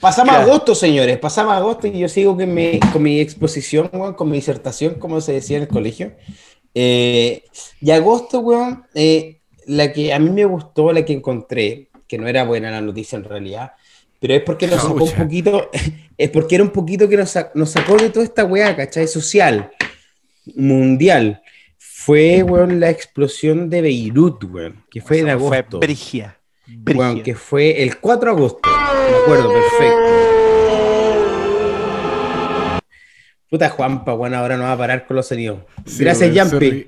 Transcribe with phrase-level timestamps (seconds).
[0.00, 1.18] Pasamos a agosto, señores.
[1.18, 4.94] Pasamos a agosto y yo sigo con mi, con mi exposición, weón, con mi disertación,
[4.94, 6.16] como se decía en el colegio.
[6.74, 7.44] Eh,
[7.82, 12.26] y agosto, weón, eh, la que a mí me gustó, la que encontré, que no
[12.28, 13.72] era buena la noticia en realidad,
[14.18, 15.70] pero es porque nos sacó un poquito,
[16.16, 19.06] es porque era un poquito que nos, nos sacó de toda esta weá, ¿cachai?
[19.06, 19.70] Social,
[20.56, 21.42] mundial.
[21.76, 25.78] Fue, weón, la explosión de Beirut, weón, que fue en agosto.
[25.78, 26.39] Fue brigia.
[26.94, 28.68] Weón, que fue el 4 de agosto.
[28.68, 30.40] Me acuerdo, perfecto.
[33.50, 35.58] Puta Juanpa, bueno, ahora no va a parar con los sonidos.
[35.98, 36.86] Gracias, Yampi.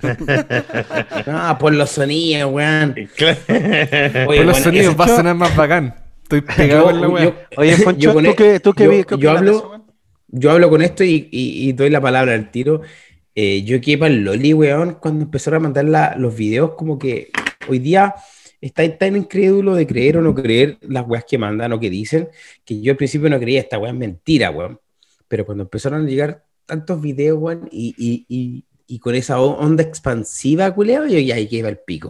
[1.26, 2.94] no, por los sonidos, weón.
[4.24, 5.94] por los sonidos va a sonar más bacán.
[6.22, 7.34] Estoy pegado en la weón.
[7.56, 9.84] Oye, Foncho, ¿tú, qué, tú qué, yo, yo hablo,
[10.28, 12.80] yo hablo con esto y, y, doy la palabra al tiro.
[13.34, 16.98] Eh, yo quedé para el Loli, weón, cuando empezaron a mandar la, los videos, como
[16.98, 17.30] que
[17.68, 18.14] hoy día
[18.60, 22.28] está tan incrédulo de creer o no creer las weas que mandan o que dicen,
[22.64, 24.78] que yo al principio no creía, esta wea es mentira, weón.
[25.28, 29.82] Pero cuando empezaron a llegar tantos videos, weón, y, y, y, y con esa onda
[29.82, 32.08] expansiva, culeo, yo ya ahí quedé el pico.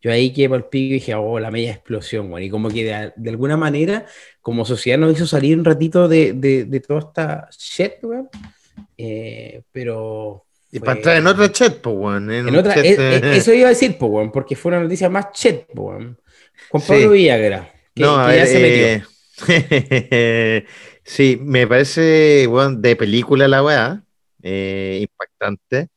[0.00, 2.42] Yo ahí quedé el pico y dije, oh, la media explosión, weón.
[2.42, 4.06] Y como que de, de, alguna manera,
[4.40, 8.28] como sociedad nos hizo salir un ratito de, de, de toda esta shit, weón.
[8.96, 12.30] Eh, pero y para entrar en otra chat, pues, weón.
[12.30, 15.78] En, otra, eso iba a decir, pues, weón, porque fue una noticia más chat, pues,
[15.78, 16.18] weón.
[16.70, 19.08] Juan Pablo Villagra, que, no, que ya se metió.
[19.48, 20.64] Eh,
[21.04, 24.02] sí, me parece, weón, de película la weá,
[24.42, 25.88] eh, impactante.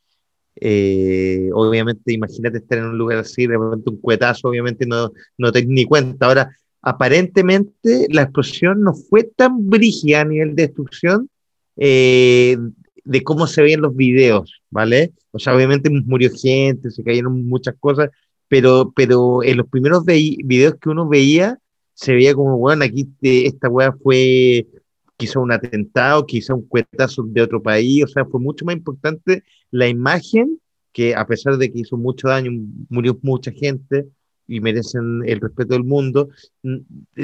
[0.56, 5.52] Eh, obviamente, imagínate estar en un lugar así, de repente un cuetazo, obviamente no, no
[5.52, 6.28] te ni cuenta.
[6.28, 11.30] Ahora, aparentemente la explosión no fue tan brígida a nivel de destrucción
[11.78, 12.58] eh,
[13.04, 15.14] de cómo se ven los videos, ¿vale?
[15.32, 18.10] O sea, obviamente murió gente, se cayeron muchas cosas,
[18.48, 21.58] pero, pero en los primeros videos que uno veía,
[21.94, 24.68] se veía como, bueno, aquí esta weá fue
[25.18, 29.44] quizá un atentado, quizá un cuetazo de otro país, o sea, fue mucho más importante
[29.70, 30.60] la imagen,
[30.92, 32.52] que a pesar de que hizo mucho daño,
[32.90, 34.08] murió mucha gente
[34.48, 36.30] y merecen el respeto del mundo,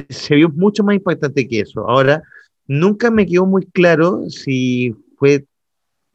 [0.10, 1.90] se vio mucho más impactante que eso.
[1.90, 2.24] Ahora,
[2.68, 5.46] nunca me quedó muy claro si fue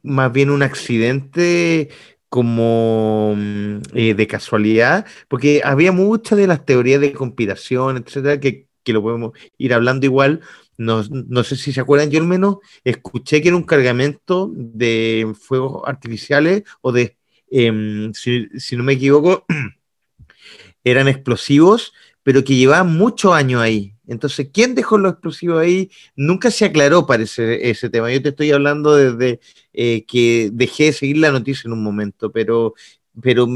[0.03, 1.89] más bien un accidente
[2.29, 8.67] como mm, eh, de casualidad, porque había muchas de las teorías de conspiración, etcétera, que,
[8.83, 10.41] que lo podemos ir hablando igual.
[10.77, 15.31] No, no, sé si se acuerdan, yo al menos escuché que era un cargamento de
[15.39, 17.17] fuegos artificiales o de,
[17.51, 19.45] em, si, si, no me equivoco,
[20.83, 21.93] eran explosivos,
[22.23, 23.93] pero que llevaban muchos años ahí.
[24.07, 25.91] Entonces, ¿quién dejó los explosivos ahí?
[26.15, 28.11] Nunca se aclaró, parece, ese tema.
[28.11, 29.39] Yo te estoy hablando desde
[29.73, 32.73] eh, que dejé de seguir la noticia en un momento, pero,
[33.21, 33.47] pero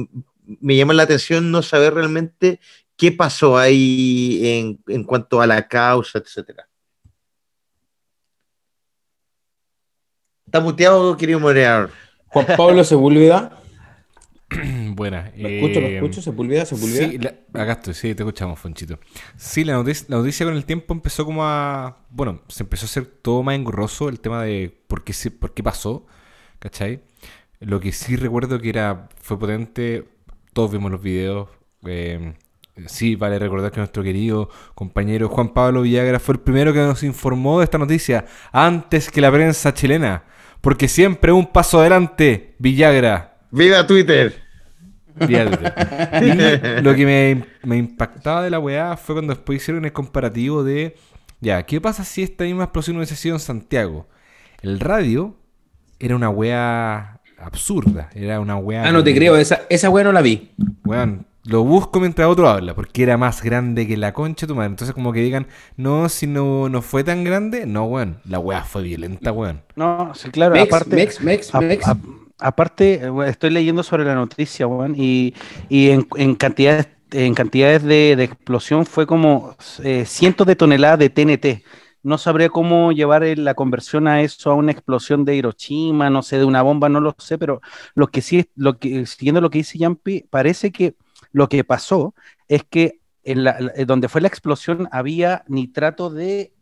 [0.59, 2.59] me llama la atención no saber realmente
[2.95, 6.67] qué pasó ahí en, en cuanto a la causa, etcétera.
[10.45, 11.89] Está muteado, querido Morear.
[12.27, 13.59] Juan Pablo Sepúlveda.
[14.97, 15.31] Buena.
[15.37, 16.21] ¿Lo escucho, lo escucho?
[16.23, 16.65] ¿Sepúlveda?
[16.65, 17.07] ¿Sepúlveda?
[17.07, 17.19] Sí,
[17.53, 18.97] acá estoy, sí, te escuchamos, Fonchito.
[19.35, 21.99] Sí, la noticia, la noticia con el tiempo empezó como a.
[22.09, 25.53] Bueno, se empezó a hacer todo más engorroso el tema de por qué, se, por
[25.53, 26.07] qué pasó,
[26.57, 27.01] ¿cachai?
[27.59, 30.05] Lo que sí recuerdo que era fue potente,
[30.53, 31.47] todos vimos los videos.
[31.85, 32.33] Eh,
[32.87, 37.03] sí, vale recordar que nuestro querido compañero Juan Pablo Villagra fue el primero que nos
[37.03, 40.23] informó de esta noticia antes que la prensa chilena.
[40.59, 43.37] Porque siempre un paso adelante, Villagra.
[43.51, 44.46] ¡Viva Twitter!
[45.27, 50.63] Y lo que me, me, impactaba de la weá fue cuando después hicieron el comparativo
[50.63, 50.95] de,
[51.39, 54.07] ya, ¿qué pasa si esta misma explosión hubiese sido en Santiago?
[54.61, 55.35] El radio
[55.99, 58.87] era una weá absurda, era una weá...
[58.87, 60.51] Ah, no te creo, esa, esa weá no la vi.
[60.85, 64.55] Weón, lo busco mientras otro habla, porque era más grande que la concha de tu
[64.55, 64.71] madre.
[64.71, 68.63] Entonces, como que digan, no, si no, no fue tan grande, no, weón, la weá
[68.63, 69.61] fue violenta, weón.
[69.75, 70.95] No, sí, claro, aparte...
[70.95, 71.85] Mex, mex, mex
[72.39, 75.33] aparte, eh, estoy leyendo sobre la noticia, Juan, y,
[75.69, 81.63] en, cantidades, en cantidades de, explosión fue como eh, cientos de toneladas de TNT.
[82.03, 86.37] No sabría cómo llevar la conversión a eso, a una explosión de Hiroshima, no sé,
[86.37, 87.61] de una bomba, no lo sé, pero
[87.95, 90.95] lo que sí, lo que, siguiendo lo que dice Yampi, parece que
[91.31, 92.13] lo que pasó
[92.47, 96.53] es que en la, donde fue la explosión había nitrato de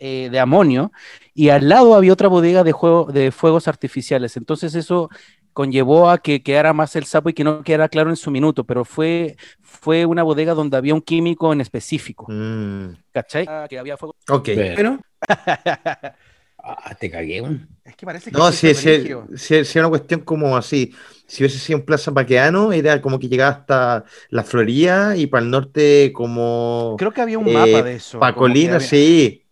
[0.00, 0.92] eh, de amonio
[1.34, 4.36] y al lado había otra bodega de, juego, de fuegos artificiales.
[4.36, 5.08] Entonces eso
[5.52, 8.62] conllevó a que quedara más el sapo y que no quedara claro en su minuto,
[8.62, 12.26] pero fue, fue una bodega donde había un químico en específico.
[12.28, 12.90] Mm.
[13.10, 13.46] ¿Cachai?
[13.48, 14.14] Ah, que había fuego.
[14.28, 14.50] Ok.
[14.54, 15.00] Pero...
[15.28, 17.42] ah, te cagué,
[17.84, 18.38] Es que parece que...
[18.38, 20.94] No, si es una cuestión como así.
[21.26, 25.44] Si hubiese sido en Plaza Paqueano, era como que llegaba hasta la Florida y para
[25.44, 26.94] el norte como...
[26.98, 28.20] Creo que había un mapa eh, de eso.
[28.20, 29.44] Pacolina, sí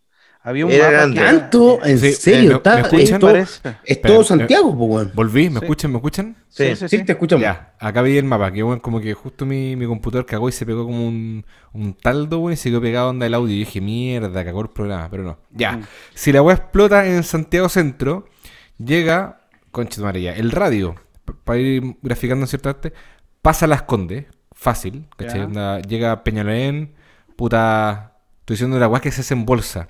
[0.47, 1.19] Había un Era grande.
[1.19, 1.83] ¿Tanto?
[1.83, 2.55] ¿En serio?
[2.55, 2.79] ¿Está,
[3.83, 5.91] es, todo, Santiago, pues, Volví, ¿me escuchan?
[5.91, 6.37] ¿Me escuchan?
[6.47, 7.41] Sí, sí, sí, te escuchamos.
[7.41, 10.53] Ya, acá vi el mapa, que bueno, como que justo mi, mi computador cagó y
[10.53, 13.53] se pegó como un, un taldo, güey, y se quedó pegado onda el audio.
[13.53, 15.37] Y dije, mierda, cagó el programa, pero no.
[15.51, 15.83] Ya, mm.
[16.13, 18.29] si la weá explota en Santiago Centro,
[18.77, 19.41] llega,
[19.71, 20.95] concha de ya, el radio,
[21.43, 22.93] para ir graficando en cierta arte,
[23.41, 25.81] pasa Las Condes, fácil, ¿cachai?
[25.81, 26.93] llega Peñalolén,
[27.35, 29.89] puta, estoy diciendo la weá que se hace en bolsa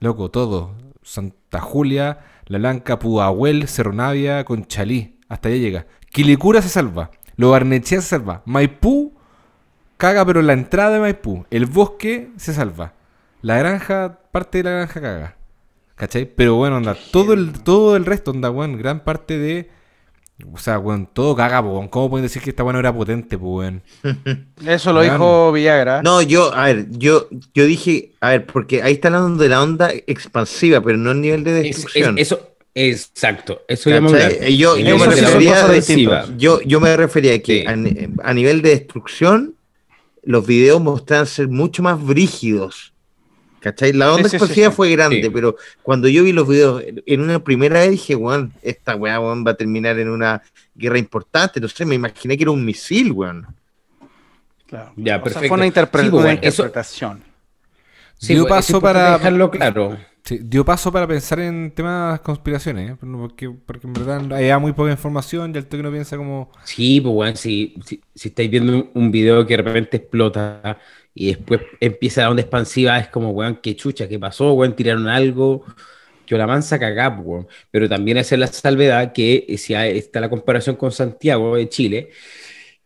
[0.00, 0.74] Loco, todo.
[1.02, 5.16] Santa Julia, La Blanca, Pudahuel, Cerro Navia, Conchalí.
[5.28, 5.86] Hasta allá llega.
[6.10, 7.10] Quilicura se salva.
[7.36, 8.42] Lo Barnechea se salva.
[8.44, 9.14] Maipú
[9.96, 11.44] caga, pero la entrada de Maipú.
[11.50, 12.94] El bosque se salva.
[13.42, 15.36] La granja, parte de la granja caga.
[15.96, 16.26] ¿Cachai?
[16.26, 16.96] Pero bueno, anda.
[17.12, 18.78] Todo el, todo el resto, anda, weón.
[18.78, 19.70] Gran parte de
[20.52, 21.88] o sea, weón, todo caga, weón.
[21.88, 23.82] ¿Cómo pueden decir que esta weón era potente, weón?
[24.66, 26.00] Eso lo dijo Villagra.
[26.02, 29.62] No, yo, a ver, yo, yo dije, a ver, porque ahí está hablando de la
[29.62, 32.18] onda expansiva, pero no el nivel de destrucción.
[32.18, 33.62] eso, exacto.
[33.66, 38.70] Eso eh, yo, yo, me refería, yo, yo me refería a que a, nivel de
[38.70, 39.56] destrucción,
[40.22, 42.92] los videos mostraban ser mucho más brígidos.
[43.60, 43.92] ¿Cachai?
[43.92, 47.90] La onda expansiva fue grande, pero cuando yo vi los videos en una primera vez
[47.90, 50.42] dije, weón, esta weá va a terminar en una
[50.74, 51.60] guerra importante.
[51.60, 53.46] No sé, me imaginé que era un misil, weón.
[54.66, 54.92] Claro.
[54.96, 57.22] Ya, fue una, interpretación.
[58.20, 59.96] dio paso para dejarlo claro.
[60.28, 62.96] dio paso para pensar en temas conspiraciones, ¿eh?
[63.00, 66.52] porque, porque en verdad hay muy poca información y el toque no piensa como.
[66.64, 70.78] Sí, pues bueno, si, si, si estáis viendo un video que de repente explota
[71.18, 75.08] y después empieza la onda expansiva, es como, weón, qué chucha, qué pasó, weón, tiraron
[75.08, 75.64] algo,
[76.28, 77.48] yo la mansa cagá, weón.
[77.72, 82.10] Pero también hacer la salvedad que eh, si está la comparación con Santiago de Chile,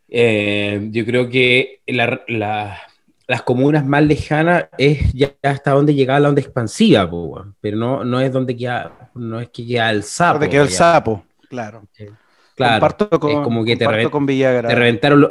[0.08, 6.40] eh, yo creo que las comunas más lejanas es ya hasta donde llegaba la onda
[6.40, 7.54] expansiva, weón.
[7.60, 10.38] pero no, no es donde queda, no es que queda el sapo.
[10.38, 11.82] Donde queda el sapo, claro.
[12.54, 15.30] Claro, es como que te, reventaron,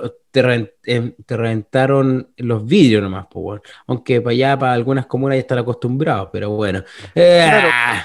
[0.83, 5.59] em, te, reventaron los vidrios nomás, pues, aunque para allá, para algunas comunas ya están
[5.59, 6.83] acostumbrados, pero bueno.
[7.15, 8.03] Ah.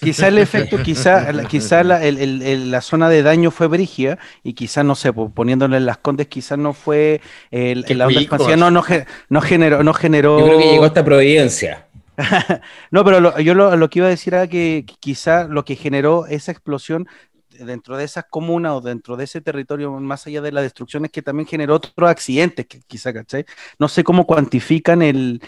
[0.00, 4.94] Quizá el efecto, quizá, quizá la, la, zona de daño fue brigia y quizá, no
[4.94, 7.20] sé, poniéndole en las condes, quizás no fue
[7.50, 8.82] el, la onda expansiva, no, no,
[9.28, 10.38] no, generó, no generó...
[10.38, 11.86] Yo creo que llegó esta providencia.
[12.90, 16.26] no, pero yo lo, lo, que iba a decir era que quizá lo que generó
[16.26, 17.06] esa explosión
[17.64, 21.10] dentro de esas comunas o dentro de ese territorio, más allá de la destrucción, es
[21.10, 23.44] que también generó otros accidentes, que quizá, ¿cachai?
[23.78, 25.40] No sé cómo cuantifican el,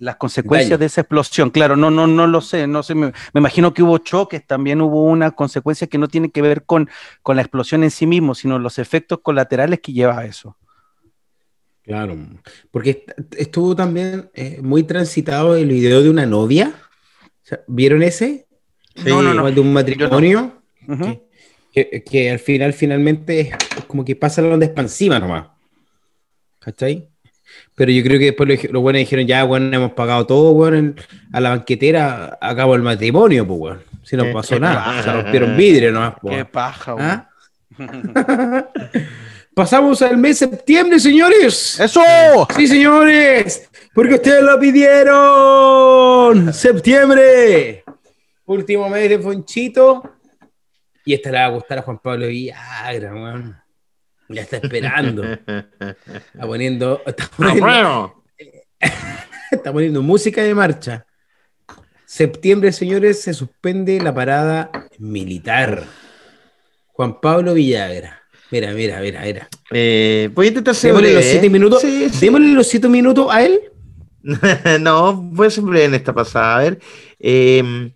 [0.00, 1.50] las consecuencias de esa explosión.
[1.50, 5.04] Claro, no, no, no lo sé, no sé, me, imagino que hubo choques, también hubo
[5.04, 6.88] una consecuencia que no tiene que ver con,
[7.22, 10.56] con la explosión en sí mismo, sino los efectos colaterales que lleva a eso.
[11.82, 12.16] Claro,
[12.70, 13.04] porque
[13.36, 16.74] estuvo también eh, muy transitado el video de una novia.
[17.66, 18.46] ¿Vieron ese?
[19.04, 19.50] No, no, no.
[19.50, 20.63] De un matrimonio
[21.72, 25.48] que, al final, finalmente, es como que pasa la onda expansiva nomás.
[26.60, 27.08] ¿Cachai?
[27.74, 30.94] Pero yo creo que después los buenos dijeron, ya, bueno, hemos pagado todo, bueno,
[31.32, 33.80] a la banquetera, acabó el matrimonio, pues, bueno.
[34.02, 36.36] Si no pasó nada, se rompieron vidrio nomás, pues.
[36.36, 37.30] Qué paja, ¿Ah?
[39.54, 41.78] Pasamos al mes de septiembre, señores.
[41.78, 42.02] ¡Eso!
[42.56, 46.52] Sí, señores, porque ustedes lo pidieron.
[46.52, 47.84] Septiembre.
[48.46, 50.02] Último mes de Fonchito.
[51.04, 53.56] Y esta le va a gustar a Juan Pablo Villagra, weón.
[54.28, 55.22] Ya está esperando.
[55.24, 57.02] Está poniendo.
[57.04, 58.24] Está poniendo,
[59.50, 61.06] está poniendo música de marcha.
[62.06, 65.84] Septiembre, señores, se suspende la parada militar.
[66.86, 68.22] Juan Pablo Villagra.
[68.50, 69.48] Mira, mira, mira, mira.
[69.72, 71.82] Eh, voy a intentar ser Démosle los siete minutos.
[72.20, 73.60] Démosle los siete minutos a él.
[74.80, 76.56] no, voy a ser breve en esta pasada.
[76.56, 76.78] A ver.
[77.18, 77.92] Eh,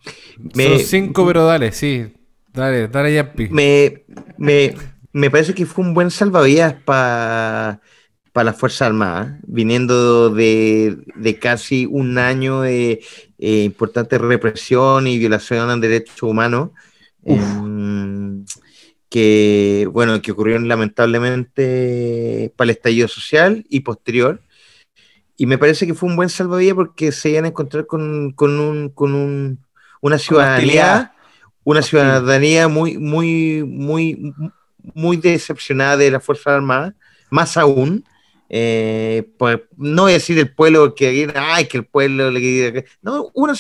[0.54, 2.17] Son cinco, pero dale, sí.
[2.58, 3.32] Dale, dale ya.
[3.50, 4.04] Me,
[4.36, 4.74] me,
[5.12, 7.80] me parece que fue un buen salvavidas para
[8.32, 13.00] para las Fuerzas Armadas, viniendo de, de, casi un año de
[13.38, 16.72] eh, importante represión y violación al derecho humano,
[17.24, 18.44] em,
[19.08, 24.40] que, bueno, que ocurrieron lamentablemente para el estallido social y posterior.
[25.36, 28.60] Y me parece que fue un buen salvavidas porque se iban a encontrar con, con,
[28.60, 29.58] un, con un,
[30.00, 31.12] una ciudadanía
[31.64, 34.34] una ciudadanía muy, muy, muy,
[34.94, 36.94] muy decepcionada de las Fuerzas Armadas,
[37.30, 38.04] más aún.
[38.48, 43.28] Eh, pues, no voy a decir el pueblo que ay, que el pueblo le no,
[43.34, 43.54] una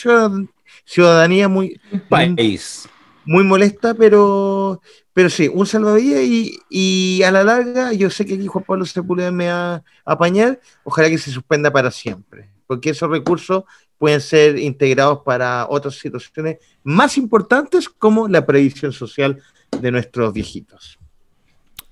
[0.84, 1.78] ciudadanía muy
[2.08, 2.88] país
[3.28, 4.80] muy molesta, pero
[5.12, 8.86] pero sí, un salvavidas y, y, a la larga, yo sé que aquí Juan Pablo
[8.86, 13.64] Sepúlveda me va a apañar, ojalá que se suspenda para siempre, porque esos recursos
[13.98, 19.42] pueden ser integrados para otras situaciones más importantes como la previsión social
[19.78, 20.98] de nuestros viejitos.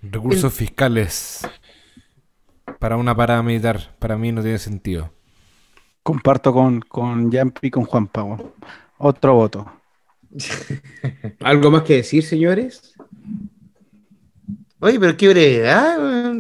[0.03, 1.47] Recursos fiscales
[2.79, 5.13] para una parada militar, para mí no tiene sentido.
[6.03, 8.55] Comparto con, con Yampi y con Juan Pablo.
[8.99, 9.73] Otro voto.
[11.41, 12.95] ¿Algo más que decir, señores?
[14.87, 15.97] Oye, pero qué brevedad,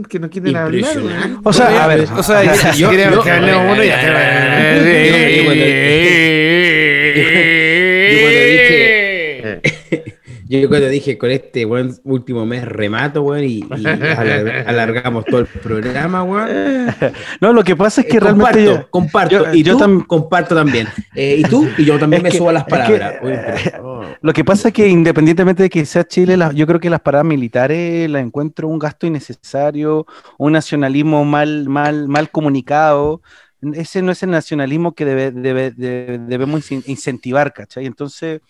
[0.09, 0.97] que no quieren hablar.
[1.43, 3.97] O sea, a ver, o sea, yo, que hablemos uno ya.
[10.49, 13.65] Yo cuando dije con este buen último mes remato, weón, y,
[14.67, 16.95] alargamos todo el programa, weón.
[17.41, 20.89] No, lo que pasa es que realmente yo, comparto, y yo también comparto también.
[21.15, 23.17] Eh, y tú, y yo también me subo a las palabras.
[24.23, 27.27] Lo que pasa es que independientemente de que sea Chile, yo creo que las paradas
[27.27, 30.07] militares las encuentro un gasto innecesario,
[30.39, 33.21] un nacionalismo mal, mal, mal comunicado
[33.75, 37.87] ese no es el nacionalismo que debe, debemos incentivar, ¿cachai?
[37.87, 38.41] Entonces,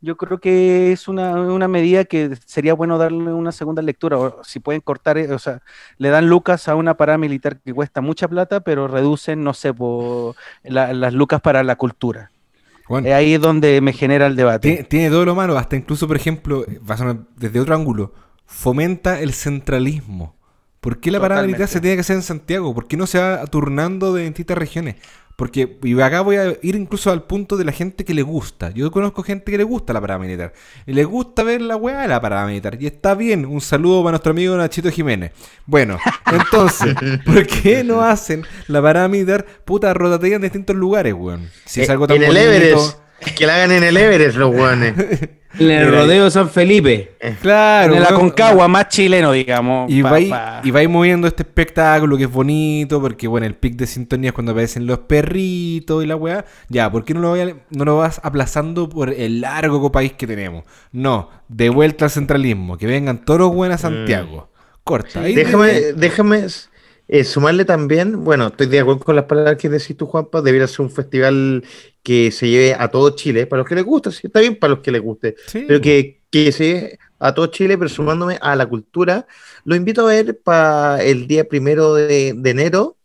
[0.00, 4.18] yo creo que es una, medida que sería bueno darle una segunda lectura.
[4.18, 5.62] O, si pueden cortar, eh, o sea,
[5.96, 9.72] le dan lucas a una parada militar que cuesta mucha plata, pero reducen, no sé,
[10.62, 12.30] las lucas para la cultura.
[13.12, 14.84] ahí es donde me genera el debate.
[14.88, 16.64] Tiene, todo lo malo, hasta incluso, por ejemplo,
[17.36, 18.12] desde otro ángulo,
[18.46, 20.36] fomenta el centralismo.
[20.80, 22.72] ¿Por qué la parada militar se tiene que hacer en Santiago?
[22.72, 24.94] ¿Por qué no se va turnando de distintas regiones?
[25.38, 28.70] Porque y acá voy a ir incluso al punto de la gente que le gusta.
[28.70, 30.52] Yo conozco gente que le gusta la parada militar.
[30.84, 32.76] Y le gusta ver la weá de la parada militar.
[32.80, 33.46] Y está bien.
[33.46, 35.30] Un saludo para nuestro amigo Nachito Jiménez.
[35.64, 35.96] Bueno,
[36.32, 36.92] entonces,
[37.24, 41.48] ¿por qué no hacen la parada militar puta rotativa en distintos lugares, weón?
[41.64, 42.98] Si es eh, algo tan en el Everest.
[43.36, 44.94] Que la hagan en el Everest los weones.
[45.58, 47.16] En el rodeo San Felipe.
[47.18, 47.94] Eh, claro.
[47.94, 49.90] En la Concagua, más chileno, digamos.
[49.90, 53.86] Y va y vais moviendo este espectáculo que es bonito, porque bueno, el pic de
[53.86, 56.44] sintonía es cuando aparecen los perritos y la weá.
[56.68, 60.64] Ya, ¿por qué no lo, no lo vas aplazando por el largo país que tenemos?
[60.92, 63.94] No, de vuelta al centralismo, que vengan todos buenos a mm.
[63.94, 64.50] Santiago.
[64.84, 65.20] Corta.
[65.20, 66.46] déjame, déjame
[67.08, 70.66] eh, sumarle también, bueno, estoy de acuerdo con las palabras que decís tú, Juanpa, debería
[70.66, 71.64] ser un festival
[72.08, 74.70] que se lleve a todo Chile, para los que les guste, sí, está bien para
[74.70, 78.56] los que les guste, pero que, que se lleve a todo Chile, pero sumándome a
[78.56, 79.26] la cultura,
[79.64, 82.96] lo invito a ver para el día primero de, de enero,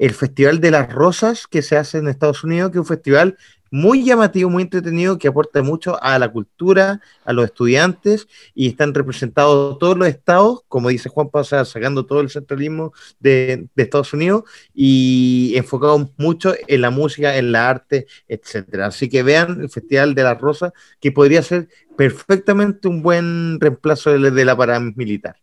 [0.00, 3.38] el Festival de las Rosas que se hace en Estados Unidos, que es un festival
[3.70, 8.92] muy llamativo, muy entretenido, que aporta mucho a la cultura, a los estudiantes, y están
[8.92, 14.44] representados todos los estados, como dice Juan Paz, sacando todo el centralismo de, Estados Unidos
[14.74, 18.86] y enfocados mucho en la música, en la arte, etcétera.
[18.86, 24.18] Así que vean el Festival de la Rosa, que podría ser perfectamente un buen reemplazo
[24.18, 25.36] de, la paramilitar.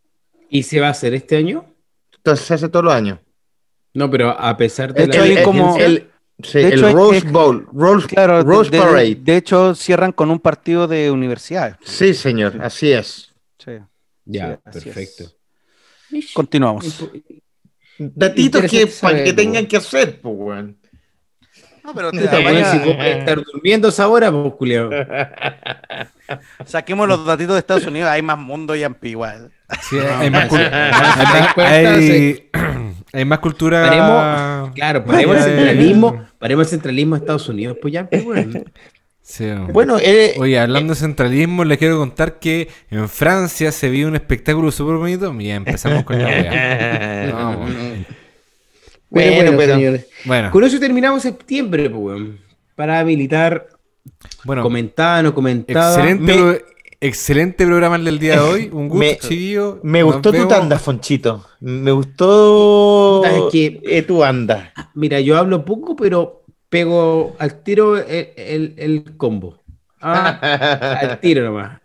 [0.50, 1.66] ¿Y se va a hacer este año?
[2.16, 3.20] Entonces se hace todos los años.
[3.94, 9.16] No, pero a pesar de, la como el Rose Bowl, Rose, Parade.
[9.16, 11.78] De, hecho, cierran con un partido de universidad.
[11.84, 13.34] Sí, señor, así es.
[14.26, 15.24] Ya, perfecto.
[16.34, 17.10] Continuamos.
[17.98, 20.78] Datitos que para que tengan que hacer, pues, weón.
[21.84, 24.90] No, pero te da si estar durmiendo esa hora, pues, Julio.
[26.66, 29.52] Saquemos los datitos de Estados Unidos, hay más mundo y ampi igual.
[29.90, 32.50] Sí, hay más, hay, hay
[33.26, 33.88] más cultura.
[33.88, 38.64] Paremos, claro, paremos el centralismo, paremos el centralismo de Estados Unidos, pues ya, pues, bueno.
[39.22, 44.08] Sí, bueno, eh, oye, hablando de centralismo, les quiero contar que en Francia se vio
[44.08, 45.36] un espectáculo súper bonito.
[45.38, 47.32] Y empezamos con la wea.
[47.34, 47.72] Vamos.
[49.10, 50.08] Bueno, bueno, señores.
[50.26, 50.52] Bueno.
[50.52, 52.36] Con eso terminamos septiembre, pues, bueno.
[52.76, 53.68] Para habilitar.
[54.44, 55.96] Bueno, comentaba, no comentaba.
[55.96, 56.66] Excelente.
[57.00, 58.70] Excelente programa el del día de hoy.
[58.74, 61.46] Un gusto, me, Me gustó tu tanda, Fonchito.
[61.60, 64.74] Me gustó que, eh, tu anda.
[64.96, 69.60] Mira, yo hablo poco, pero pego al tiro el, combo.
[70.02, 71.80] Ah, al tiro nomás.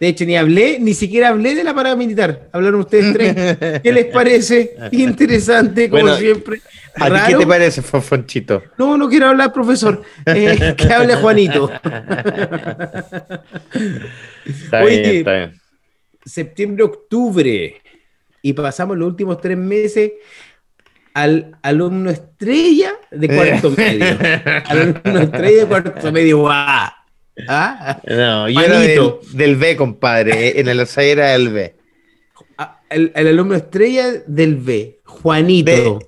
[0.00, 2.48] De hecho, ni hablé, ni siquiera hablé de la parada militar.
[2.52, 3.80] Hablaron ustedes tres.
[3.82, 4.76] ¿Qué les parece?
[4.92, 6.60] Interesante, como siempre.
[6.98, 8.62] ¿A ti qué te parece, Fonchito?
[8.78, 10.02] No, no quiero hablar, profesor.
[10.26, 11.70] Eh, que hable Juanito.
[14.44, 15.60] está bien, está bien.
[16.24, 17.80] Septiembre, octubre.
[18.42, 20.12] Y pasamos los últimos tres meses
[21.14, 24.06] al alumno estrella de cuarto medio.
[24.66, 26.38] alumno estrella de cuarto medio.
[26.38, 26.90] ¡Guau!
[27.48, 28.00] ¿Ah?
[28.06, 30.58] No, yo era del, B, compadre.
[30.58, 31.74] En el era del B.
[32.56, 35.98] Ah, el, alumno estrella del B, Juanito.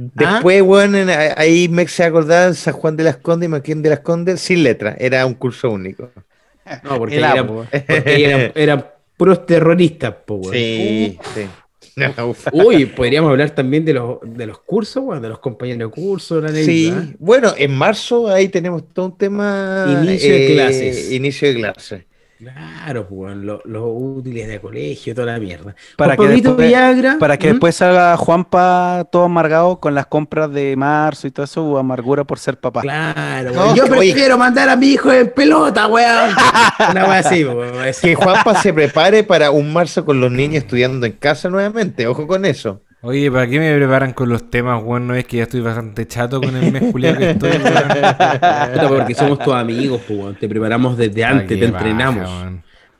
[0.00, 0.98] Después, bueno,
[1.36, 4.62] ahí me se acordaba San Juan de las Condes y Maquín de las Condes sin
[4.62, 4.94] letra.
[4.96, 6.12] Era un curso único.
[6.84, 8.86] No, porque, eran, porque eran,
[9.16, 10.14] puros terroristas,
[10.52, 11.48] Sí, sí.
[12.52, 16.40] Uy, podríamos hablar también de los, de los cursos, bueno, de los compañeros de curso.
[16.40, 20.00] La sí, bueno, en marzo ahí tenemos todo un tema.
[20.04, 21.10] Inicio de clases.
[21.10, 22.04] Inicio de clases.
[22.38, 25.74] Claro, pues, los, útiles de colegio, toda la mierda.
[25.96, 26.72] Para que, después,
[27.18, 31.64] para que después salga Juanpa todo amargado con las compras de marzo y todo eso,
[31.64, 32.82] o amargura por ser papá.
[32.82, 36.30] Claro, Yo prefiero mandar a mi hijo en pelota, weón.
[36.90, 37.72] Una wea así, weón.
[38.00, 42.06] Que Juanpa se prepare para un marzo con los niños estudiando en casa nuevamente.
[42.06, 42.82] Ojo con eso.
[43.00, 45.06] Oye, ¿para qué me preparan con los temas, weón?
[45.06, 46.82] No es que ya estoy bastante chato con el mes
[47.16, 47.52] que estoy,
[48.88, 50.34] porque somos tus amigos, weón.
[50.34, 52.28] Te preparamos desde antes, te entrenamos.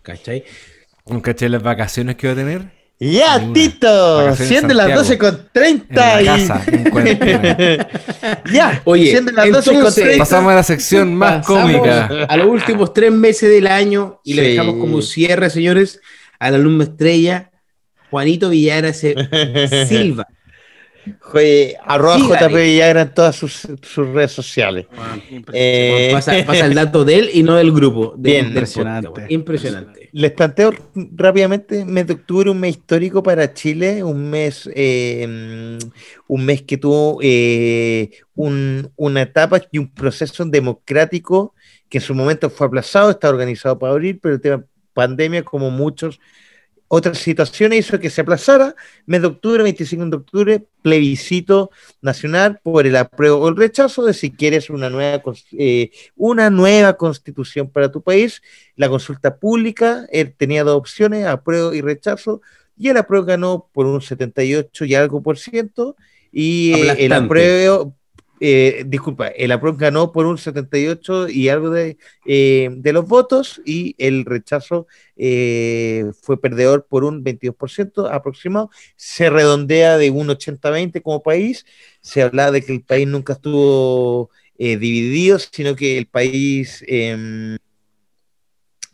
[0.03, 0.45] ¿Cachai?
[1.05, 2.79] ¿Un cachai las vacaciones que voy a tener?
[3.01, 4.35] ¡Ya, Tito!
[4.35, 6.25] Siendo las 12 con 30 y...
[6.25, 6.65] casa,
[8.53, 10.19] ya, Oye, siendo las 12 con 30.
[10.19, 12.07] Pasamos a la sección más cómica.
[12.29, 16.01] A los últimos tres meses del año y le dejamos como cierre, señores,
[16.39, 17.51] al alumno estrella
[18.11, 19.15] Juanito Villagra se
[19.87, 20.27] Silva.
[21.85, 23.65] arroba JP Villagra en todas sus,
[23.97, 24.87] redes sociales.
[25.53, 28.15] Eh, pasa, el dato de él y no del grupo.
[28.17, 29.27] bien, impresionante.
[29.29, 30.09] impresionante.
[30.13, 35.79] Les planteo rápidamente, mes de octubre, un mes histórico para Chile, un mes, eh,
[36.27, 41.55] un mes que tuvo eh, una etapa y un proceso democrático
[41.89, 45.71] que en su momento fue aplazado, está organizado para abril, pero el tema pandemia, como
[45.71, 46.21] muchos
[46.89, 48.75] otras situaciones hizo que se aplazara.
[49.07, 54.15] Mes de octubre, 25 de octubre, plebiscito nacional por el apruebo o el rechazo de
[54.15, 58.43] si quieres una nueva, eh, una nueva constitución para tu país.
[58.75, 62.41] La consulta pública eh, tenía dos opciones, apruebo y rechazo,
[62.79, 65.95] y el apruebo ganó por un 78 y algo por ciento,
[66.33, 67.95] y eh, el apruebo
[68.41, 73.61] eh, disculpa, el apruebo ganó por un 78 y algo de, eh, de los votos
[73.65, 78.71] y el rechazo eh, fue perdedor por un 22% aproximado.
[78.97, 81.67] Se redondea de un 80-20 como país.
[82.01, 87.59] Se habla de que el país nunca estuvo dividido, sino que el país em,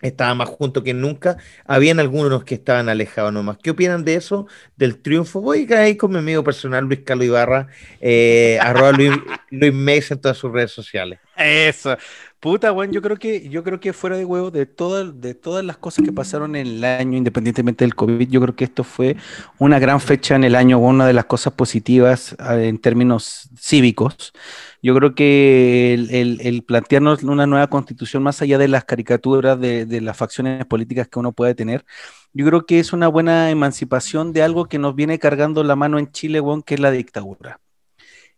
[0.09, 1.39] estaba más junto que nunca.
[1.67, 3.59] Habían algunos que estaban alejados nomás.
[3.63, 4.47] ¿Qué opinan de eso?
[4.77, 5.41] Del triunfo.
[5.41, 7.69] Voy a ir con mi amigo personal Luis Carlos Ibarra,
[8.01, 9.13] eh, arroba Luis,
[9.51, 11.19] Luis en todas sus redes sociales.
[11.37, 11.97] Eso.
[12.45, 15.65] Puta, bueno, yo creo que, yo creo que fuera de huevo, de, todas de todas
[15.65, 19.17] las cosas que pasaron en el año, independientemente del COVID, yo creo que esto fue
[19.59, 24.35] una gran fecha en el año, una de las cosas positivas ah, en términos cívicos.
[24.83, 30.15] Yo creo que el, plantearnos una nueva constitución, más allá de las caricaturas de, las
[30.15, 31.87] facciones políticas que uno puede tener,
[32.35, 35.99] yo creo que es una buena emancipación de algo que nos viene cargando la mano
[35.99, 37.59] en Chile, bueno, que es la dictadura.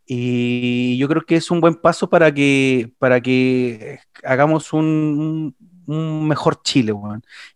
[0.07, 6.29] Y yo creo que es un buen paso para que, para que hagamos un, un
[6.29, 6.93] mejor Chile,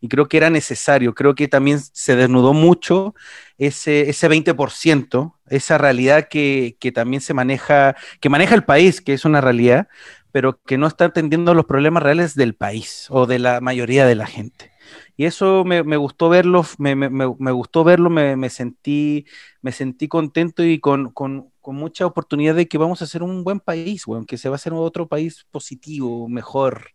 [0.00, 3.14] Y creo que era necesario, creo que también se desnudó mucho
[3.58, 9.12] ese, ese 20%, esa realidad que, que, también se maneja, que maneja el país, que
[9.12, 9.88] es una realidad,
[10.32, 14.14] pero que no está atendiendo los problemas reales del país o de la mayoría de
[14.14, 14.70] la gente.
[15.16, 19.26] Y eso me, me gustó verlo, me, me, me gustó verlo, me, sentí,
[19.60, 23.44] me sentí contento y con, con, con, mucha oportunidad de que vamos a ser un
[23.44, 26.90] buen país, bueno, que se va a ser otro país positivo, mejor,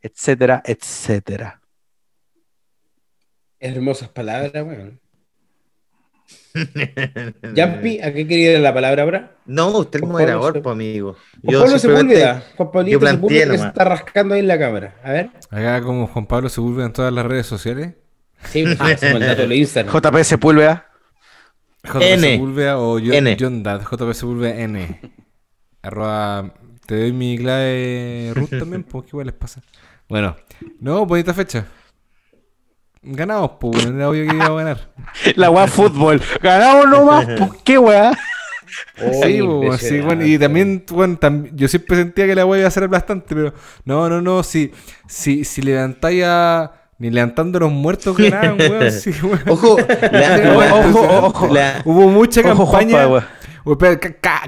[0.00, 1.60] etcétera, etcétera.
[3.60, 5.00] Hermosas palabras, weón.
[7.54, 9.36] Yampi, ¿a qué quería la palabra ahora?
[9.46, 11.16] No, usted es moderador, pues, amigo.
[11.42, 12.42] Juan Pablo Sepúlveda.
[12.56, 14.96] Juan Pablo Sepúlveda que se está rascando ahí en la cámara.
[15.02, 15.30] A ver.
[15.50, 17.94] Acá como Juan Pablo Sepúlveda en todas las redes sociales.
[18.44, 18.64] Sí,
[18.98, 19.94] se el dato de Instagram.
[20.02, 20.87] JP Sepúlveda.
[21.88, 23.36] JP Sepúlveda o John, N.
[23.38, 23.82] John Dad.
[23.82, 25.00] JP Sepúlveda N.
[25.82, 26.54] Arroba.
[26.86, 29.60] Te doy mi clave root también, pues qué igual les pasa.
[30.08, 30.36] Bueno,
[30.80, 31.66] no, bonita fecha.
[33.02, 34.92] Ganamos, pues, era obvio que íbamos a ganar.
[35.36, 36.20] La weá fútbol.
[36.42, 38.12] Ganamos nomás, pues, qué weá.
[39.22, 41.18] sí, pues, sí, bueno, y también, bueno,
[41.52, 43.52] yo siempre sentía que la weá iba a ser bastante, pero
[43.84, 44.72] no, no, no, si,
[45.06, 46.77] si, si levantáis a.
[46.98, 48.90] Ni levantando los muertos ganaban, weón.
[48.92, 49.40] Sí, weón.
[49.48, 49.76] Ojo,
[50.90, 51.48] ojo, ojo.
[51.84, 53.08] Hubo mucha campaña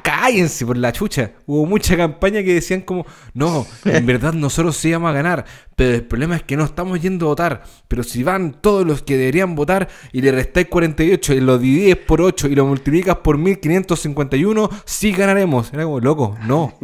[0.02, 1.32] cállense por la chucha.
[1.46, 5.44] Hubo mucha campaña que decían como, no, en verdad nosotros sí vamos a ganar,
[5.76, 7.62] pero el problema es que no estamos yendo a votar.
[7.88, 11.96] Pero si van todos los que deberían votar y le restáis 48 y lo divides
[11.96, 15.72] por 8 y lo multiplicas por 1551, sí ganaremos.
[15.72, 16.74] Era como, loco, no.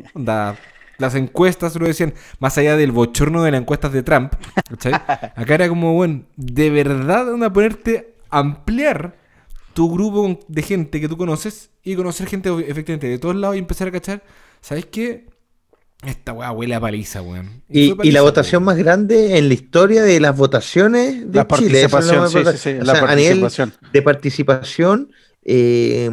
[0.99, 4.33] Las encuestas lo decían, más allá del bochorno de las encuestas de Trump,
[5.37, 9.17] Acá era como, bueno, de verdad, a ponerte a ampliar
[9.75, 13.59] tu grupo de gente que tú conoces y conocer gente efectivamente de todos lados y
[13.59, 14.23] empezar a cachar,
[14.61, 15.27] ¿sabes qué?
[16.05, 17.63] Esta weá huele a paliza, weón.
[17.69, 21.89] Y, la votación más grande en la historia de las votaciones de la Chile.
[21.89, 23.73] Participación, sí, sí, la participación.
[23.93, 25.13] de participación,
[25.49, 26.11] eh,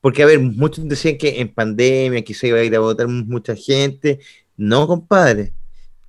[0.00, 3.08] porque a ver, muchos decían que en pandemia que se iba a ir a votar
[3.08, 4.20] mucha gente.
[4.56, 5.52] No, compadre.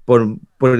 [0.06, 0.80] Por, por,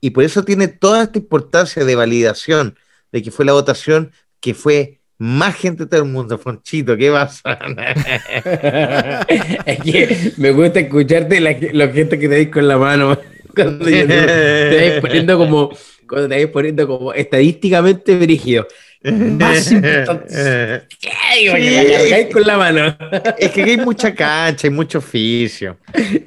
[0.00, 2.76] y por eso tiene toda esta importancia de validación
[3.12, 7.10] de que fue la votación que fue más gente de todo el mundo, Fonchito, ¿qué
[7.10, 7.42] pasa?
[10.38, 13.18] me gusta escucharte la, la gente que te dice con la mano
[13.54, 15.70] cuando te vais poniendo como,
[16.08, 18.66] cuando te vais poniendo como estadísticamente brígido.
[19.04, 20.86] Más importante.
[20.98, 22.96] Sí, con la mano.
[23.38, 25.76] Es que hay mucha cancha, hay mucho oficio.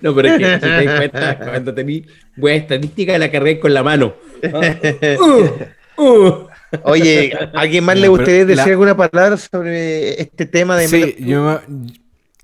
[0.01, 2.03] No, pero es que si te das cuenta, cuando tenés
[2.35, 4.13] buena estadística, la cargáis con la mano.
[5.99, 6.47] Uh, uh.
[6.83, 10.87] Oye, ¿alguien más le gustaría decir alguna palabra sobre este tema de...
[10.87, 11.59] Sí, yo,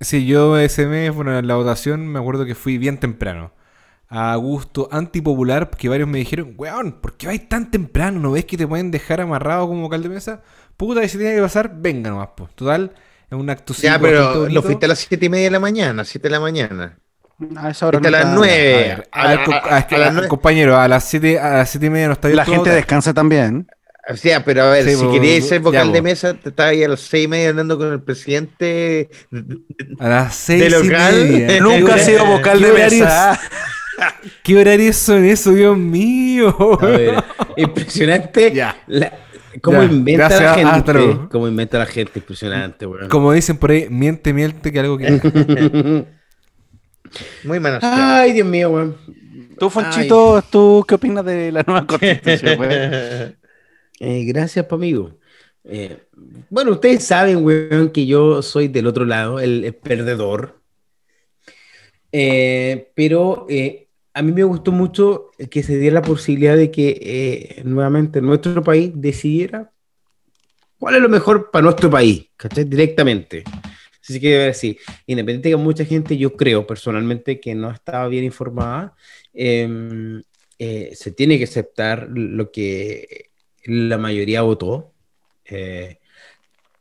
[0.00, 3.52] sí, yo ese mes, bueno, en la votación me acuerdo que fui bien temprano.
[4.16, 8.20] A gusto antipopular, porque varios me dijeron, weón, ¿por qué vais tan temprano?
[8.20, 10.40] ¿No ves que te pueden dejar amarrado como cal de mesa?
[10.76, 12.54] Puta, y si tiene que pasar, venga nomás, pues.
[12.54, 12.92] Total,
[13.28, 16.04] es un acto Ya, pero lo fuiste a las siete y media de la mañana,
[16.04, 16.96] siete de la mañana.
[17.56, 19.02] A esa hora a las nueve.
[20.28, 23.66] Compañero, a las siete, a las siete y media no está La gente descansa también.
[24.08, 26.88] O sea, pero a ver, si querías ser vocal de mesa, te estaba ahí a
[26.88, 29.10] las seis y media andando con el presidente
[29.98, 31.14] a las seis local.
[31.26, 31.60] Y media.
[31.60, 33.40] Nunca ha sido vocal de mesa.
[34.42, 36.56] ¿Qué horarios son eso, Dios mío?
[37.56, 38.52] impresionante.
[38.52, 38.76] Ya.
[39.60, 41.18] ¿Cómo inventa la gente?
[41.30, 42.18] ¿Cómo inventa la gente?
[42.18, 43.08] Impresionante, weón.
[43.08, 46.04] Como dicen por ahí, miente, miente, que algo que.
[47.44, 47.80] Muy manos.
[47.82, 48.96] Ay, Dios mío, weón.
[49.58, 53.36] Tú, Fonchito, ¿tú qué opinas de la nueva constitución, weón?
[54.00, 55.16] Eh, gracias, amigo.
[55.62, 55.98] Eh,
[56.50, 60.60] bueno, ustedes saben, weón, que yo soy del otro lado, el, perdedor.
[62.10, 63.46] Eh, pero
[64.14, 68.92] a mí me gustó mucho que se diera la posibilidad de que nuevamente nuestro país
[68.94, 69.70] decidiera
[70.78, 72.64] cuál es lo mejor para nuestro país, ¿cachai?
[72.64, 73.44] Directamente.
[74.00, 78.24] Así que decir, independiente de que mucha gente, yo creo personalmente que no estaba bien
[78.24, 78.94] informada,
[79.32, 80.22] em,
[80.58, 83.30] se tiene que aceptar lo que
[83.64, 84.92] la mayoría votó.
[85.46, 85.98] Eh,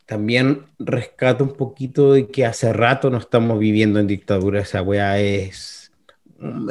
[0.05, 4.61] también rescato un poquito de que hace rato no estamos viviendo en dictadura.
[4.61, 5.82] Esa weá es.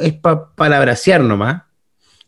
[0.01, 1.63] Es para palabrasear nomás.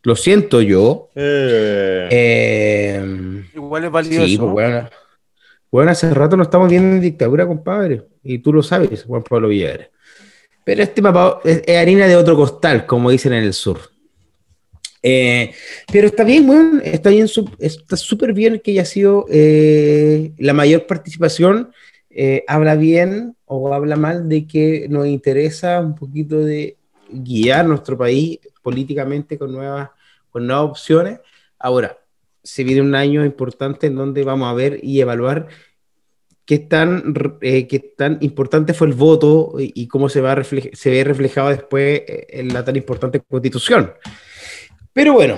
[0.03, 1.09] Lo siento yo.
[1.15, 2.07] Eh.
[2.11, 4.27] Eh, Igual es valioso.
[4.27, 4.89] Sí, pues bueno,
[5.71, 8.03] bueno, hace rato no estamos viendo en dictadura, compadre.
[8.23, 9.89] Y tú lo sabes, Juan Pablo Villar.
[10.63, 13.79] Pero este mapa es harina de otro costal, como dicen en el sur.
[15.07, 15.51] Eh,
[15.91, 17.27] pero está bien, bueno, está bien,
[17.59, 21.71] está súper bien que haya sido eh, la mayor participación.
[22.09, 26.77] Eh, habla bien o habla mal de que nos interesa un poquito de
[27.23, 29.89] guiar nuestro país políticamente con nuevas,
[30.29, 31.19] con nuevas opciones.
[31.59, 31.97] Ahora,
[32.43, 35.47] se viene un año importante en donde vamos a ver y evaluar
[36.45, 41.49] qué tan, qué tan importante fue el voto y, cómo se, va se ve reflejado
[41.49, 43.93] después en la tan importante constitución.
[44.93, 45.37] Pero bueno,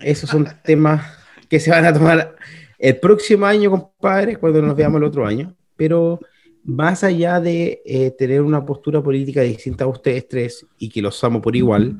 [0.00, 2.34] esos son temas que se van a tomar
[2.78, 5.54] el próximo año, compadre, cuando nos veamos el otro año.
[5.76, 6.18] Pero
[6.64, 11.22] más allá de eh, tener una postura política distinta a ustedes tres y que los
[11.24, 11.98] amo por igual,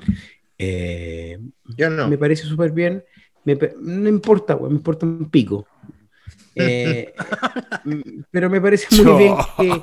[0.59, 1.39] eh,
[1.77, 2.09] Yo no.
[2.09, 3.05] me parece súper bien.
[3.45, 5.67] no importa, me importa un pico.
[6.55, 7.15] Eh,
[8.31, 9.83] pero me parece muy bien que,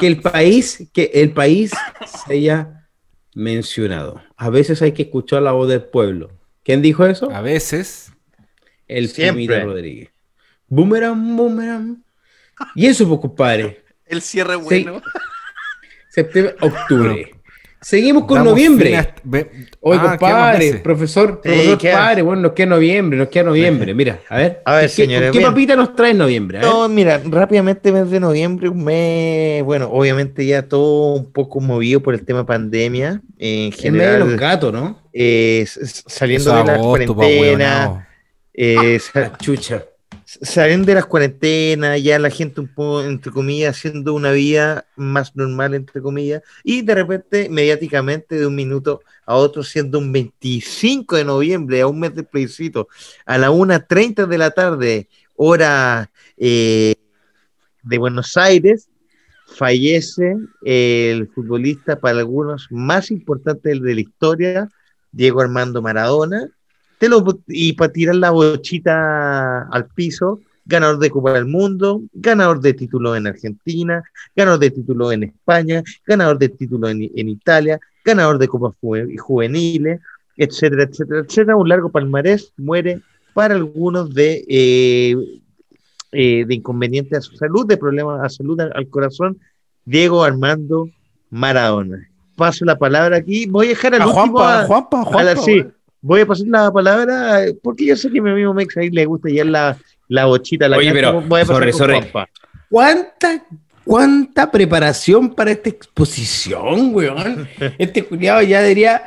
[0.00, 1.72] que, el país, que el país
[2.26, 2.88] se haya
[3.34, 4.20] mencionado.
[4.36, 6.30] A veces hay que escuchar la voz del pueblo.
[6.64, 7.30] ¿Quién dijo eso?
[7.30, 8.12] A veces.
[8.88, 9.62] El Siempre.
[9.62, 10.10] Rodríguez.
[10.68, 12.02] Boomerang, boomerang.
[12.74, 13.84] Y eso, pues, compadre.
[14.06, 15.02] El cierre bueno.
[16.10, 17.38] Septiembre, octubre.
[17.80, 19.14] Seguimos con noviembre.
[19.80, 23.94] Oye, ah, compadre, profesor, profesor padre, bueno, nos queda noviembre, nos queda noviembre.
[23.94, 24.62] Mira, a ver.
[24.64, 26.58] A ver, ¿qué, ¿qué papita nos trae en noviembre?
[26.58, 32.00] No, mira, rápidamente mes de noviembre, un mes, bueno, obviamente ya todo un poco movido
[32.02, 33.22] por el tema pandemia.
[33.38, 34.14] En general.
[34.14, 35.00] El de los gatos, ¿no?
[35.12, 38.08] Eh, saliendo de la cuarentena.
[38.54, 38.98] Eh,
[39.40, 39.84] chucha
[40.28, 45.34] salen de las cuarentenas, ya la gente un poco, entre comillas, haciendo una vida más
[45.34, 51.16] normal, entre comillas, y de repente, mediáticamente, de un minuto a otro, siendo un 25
[51.16, 52.88] de noviembre, a un mes de plebiscito,
[53.24, 56.94] a la 1.30 de la tarde, hora eh,
[57.82, 58.90] de Buenos Aires,
[59.46, 64.68] fallece el futbolista para algunos más importante de la historia,
[65.10, 66.50] Diego Armando Maradona,
[67.46, 73.16] y para tirar la bochita al piso, ganador de Copa del Mundo, ganador de títulos
[73.16, 74.04] en Argentina,
[74.36, 78.74] ganador de títulos en España, ganador de títulos en, Italia, ganador de copas
[79.18, 80.00] juveniles,
[80.36, 81.56] etcétera, etcétera, etcétera.
[81.56, 83.00] Un largo palmarés muere
[83.32, 85.16] para algunos de, eh,
[86.12, 89.38] eh, de inconvenientes a su salud, de problemas a salud al, corazón.
[89.86, 90.90] Diego Armando
[91.30, 92.08] Maradona.
[92.36, 93.46] Paso la palabra aquí.
[93.46, 95.64] Voy a dejar al último a, Juanpa, Juanpa, sí,
[96.00, 99.04] voy a pasar la palabra porque yo sé que a mi amigo Mex ahí le
[99.06, 99.76] gusta ya la,
[100.08, 100.68] la bochita.
[100.68, 102.28] La Oye, pero, voy a pasar
[102.70, 103.44] ¿Cuánta
[103.88, 107.48] ¿Cuánta preparación para esta exposición, weón?
[107.78, 109.02] Este culiado ya debería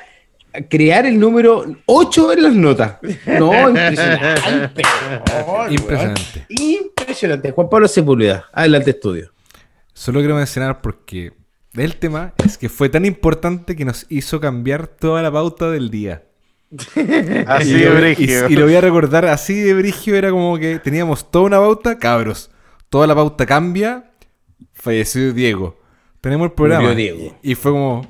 [0.70, 2.98] crear el número 8 en las notas.
[3.28, 4.82] No, impresionante.
[5.70, 6.46] impresionante.
[6.50, 7.52] Impresionante.
[7.52, 9.32] Juan Pablo Sepúlveda, adelante estudio.
[9.94, 11.32] Solo quiero mencionar porque
[11.74, 15.92] el tema es que fue tan importante que nos hizo cambiar toda la pauta del
[15.92, 16.24] día.
[17.48, 18.50] así de brigio.
[18.50, 21.98] Y, lo voy a recordar, así de brigio era como que teníamos toda una pauta,
[21.98, 22.50] cabros.
[22.90, 24.12] Toda la pauta cambia
[24.74, 25.78] falleció Diego.
[26.20, 26.94] Tenemos el programa.
[26.94, 27.38] Diego.
[27.42, 28.08] Y fue como,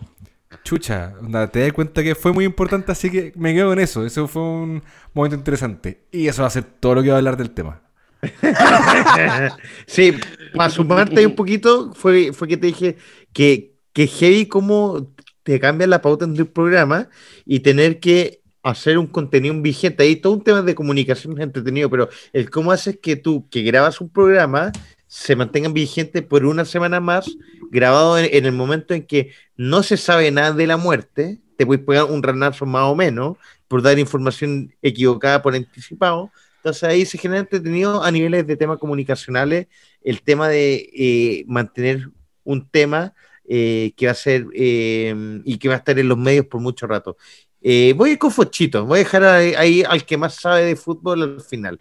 [0.63, 1.13] chucha,
[1.51, 4.05] te das cuenta que fue muy importante, así que me quedo con eso.
[4.05, 6.05] Eso fue un momento interesante.
[6.11, 7.81] Y eso va a ser todo lo que va a hablar del tema.
[9.87, 10.13] sí,
[10.53, 12.97] para sumarte un poquito, fue, fue que te dije
[13.33, 17.09] que, que heavy como te cambia la pauta en tu programa
[17.45, 20.03] y tener que hacer un contenido vigente.
[20.03, 24.01] Ahí todo un tema de comunicación entretenido, pero el cómo haces que tú, que grabas
[24.01, 24.71] un programa,
[25.07, 27.29] se mantengan vigentes por una semana más,
[27.69, 31.83] grabado en, el momento en que no se sabe nada de la muerte, te puedes
[31.83, 36.31] pegar un ranazo más o menos por dar información equivocada por anticipado.
[36.57, 39.67] Entonces ahí se genera entretenido a niveles de temas comunicacionales
[40.03, 42.09] el tema de eh, mantener
[42.43, 43.13] un tema
[43.47, 46.61] eh, que va a ser eh, y que va a estar en los medios por
[46.61, 47.17] mucho rato.
[47.61, 51.21] Voy a ir con Fochito, voy a dejar ahí al que más sabe de fútbol
[51.21, 51.79] al final.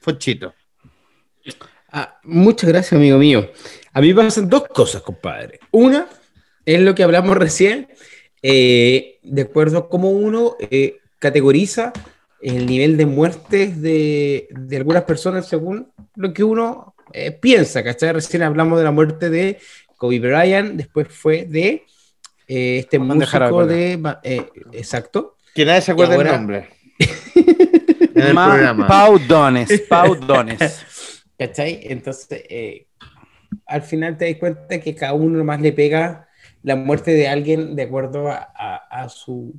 [0.00, 0.54] Fochito.
[1.94, 3.50] Ah, muchas gracias, amigo mío.
[3.92, 5.60] A mí pasan dos cosas, compadre.
[5.70, 6.08] Una
[6.64, 7.88] es lo que hablamos recién,
[8.42, 11.92] eh, de acuerdo a cómo uno eh, categoriza
[12.40, 18.12] el nivel de muertes de, algunas personas según lo que uno eh, piensa, ¿cachai?
[18.12, 19.58] Recién hablamos de la muerte de
[19.98, 21.84] Kobe Bryant, después fue de
[22.46, 23.98] este músico de...
[24.72, 25.36] exacto.
[25.54, 26.68] Que nadie se acuerda del nombre.
[28.88, 30.84] Pau Dones, Pau Dones.
[31.38, 31.80] ¿Cachai?
[31.84, 32.86] Entonces, eh,
[33.66, 36.28] al final te das cuenta que cada uno más le pega
[36.62, 39.54] la muerte de alguien de acuerdo a, su...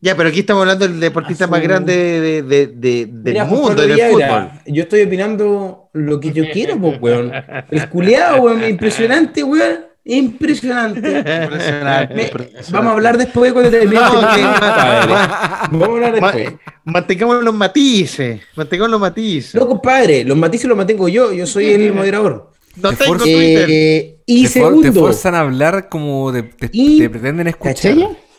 [0.00, 4.50] Ya, pero aquí estamos hablando del deportista más grande de, del mundo, del fútbol.
[4.66, 7.32] yo estoy opinando lo que yo quiero, pues, weón.
[7.70, 9.86] El culiado, weón, impresionante, weón.
[10.06, 11.18] Impresionante.
[11.18, 12.30] Impresionante,
[12.70, 14.12] Vamos a hablar después cuando terminemos.
[14.12, 16.52] Vamos a hablar después.
[16.84, 18.40] mantengamos los matices.
[18.54, 19.54] Mantengamos los matices.
[19.54, 21.32] No, compadre, los matices los mantengo yo.
[21.32, 22.50] Yo soy el moderador.
[22.76, 23.68] No tengo Twitter.
[23.70, 24.82] Eh, y te segundo.
[24.82, 27.96] Te forzan a hablar como te, pretenden escuchar.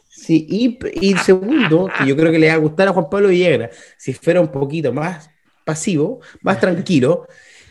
[0.10, 3.28] Sí, y, y, segundo, que yo creo que le va a gustar a Juan Pablo
[3.28, 5.30] Villegas, si fuera un poquito más
[5.64, 7.28] pasivo, más tranquilo,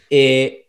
[0.09, 0.64] eh,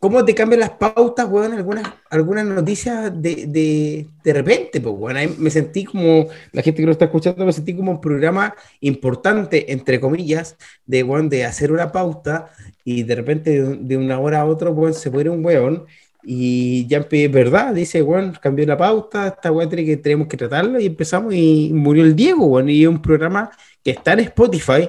[0.00, 5.34] cómo te cambian las pautas, weón, algunas, algunas noticias de, de, de repente, pues, weón.
[5.38, 9.72] me sentí como, la gente que lo está escuchando, me sentí como un programa importante,
[9.72, 12.50] entre comillas, de, weón, de hacer una pauta
[12.82, 15.86] y de repente de, una hora a otra, weón, se muere un weón
[16.22, 20.36] y ya es verdad, dice, weón, cambió la pauta, esta weón tiene que, tenemos que
[20.38, 23.50] tratarla y empezamos y murió el Diego, weón, y es un programa
[23.84, 24.88] que está en Spotify,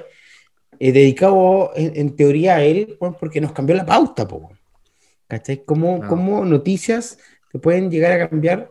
[0.78, 4.61] eh, dedicado en, teoría a él, weón, porque nos cambió la pauta, pues,
[5.32, 5.64] ¿Cachai?
[5.64, 6.44] ¿Cómo, ah.
[6.44, 7.16] noticias
[7.50, 8.68] te pueden llegar a cambiar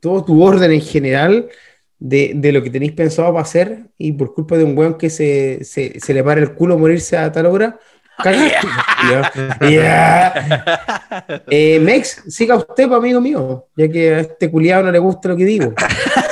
[0.00, 1.50] todo tu orden en general
[1.98, 5.10] de, de, lo que tenéis pensado para hacer y por culpa de un weón que
[5.10, 7.78] se, se, se le para el culo morirse a tal hora?
[11.50, 15.28] Eh, Mex, siga usted, pues, amigo mío, ya que a este culiado no le gusta
[15.28, 15.74] lo que digo.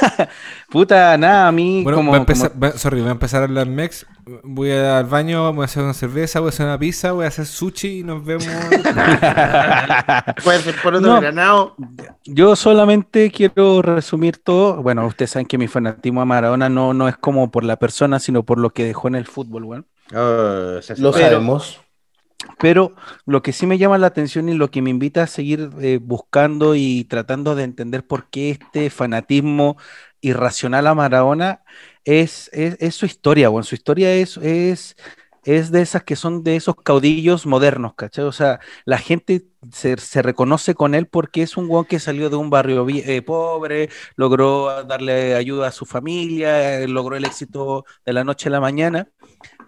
[0.71, 3.67] Puta, nada, a mí bueno, como, voy a empezar, sorry, voy a empezar a hablar
[3.67, 4.07] Mex.
[4.45, 7.29] Voy al baño, voy a hacer una cerveza, voy a hacer una pizza, voy a
[7.29, 8.47] hacer sushi y nos vemos.
[10.45, 11.75] Puede ser por otro granado.
[12.25, 14.81] Yo solamente quiero resumir todo.
[14.81, 18.21] Bueno, ustedes saben que mi fanatismo a Maradona no, no es como por la persona,
[18.21, 19.85] sino por lo que dejó en el fútbol, bueno.
[20.13, 21.81] Ah, lo sabemos.
[22.59, 22.93] Pero
[23.27, 25.99] lo que sí me llama la atención y lo que me invita a seguir eh,
[26.01, 29.77] buscando y tratando de entender por qué este fanatismo
[30.21, 31.63] irracional a Maradona
[32.05, 34.97] es, es, su historia, bueno, su historia es, es,
[35.45, 38.25] es de esas que son de esos caudillos modernos, ¿cachai?
[38.25, 42.37] O sea, la gente se, reconoce con él porque es un guan que salió de
[42.37, 48.25] un barrio eh, pobre, logró darle ayuda a su familia, logró el éxito de la
[48.25, 49.09] noche a la mañana,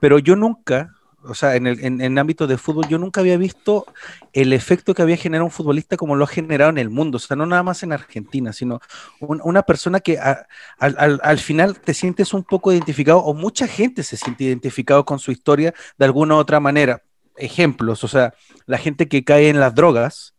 [0.00, 3.86] pero yo nunca o sea, en el, en, ámbito de fútbol, yo nunca había visto
[4.32, 7.18] el efecto que había generado un futbolista como lo ha generado en el mundo, o
[7.18, 8.80] sea, no nada más en Argentina, sino
[9.20, 14.44] una persona que al, final te sientes un poco identificado, o mucha gente se siente
[14.44, 17.02] identificado con su historia de alguna u otra manera.
[17.36, 18.34] Ejemplos, o sea,
[18.66, 20.34] la gente que cae en las drogas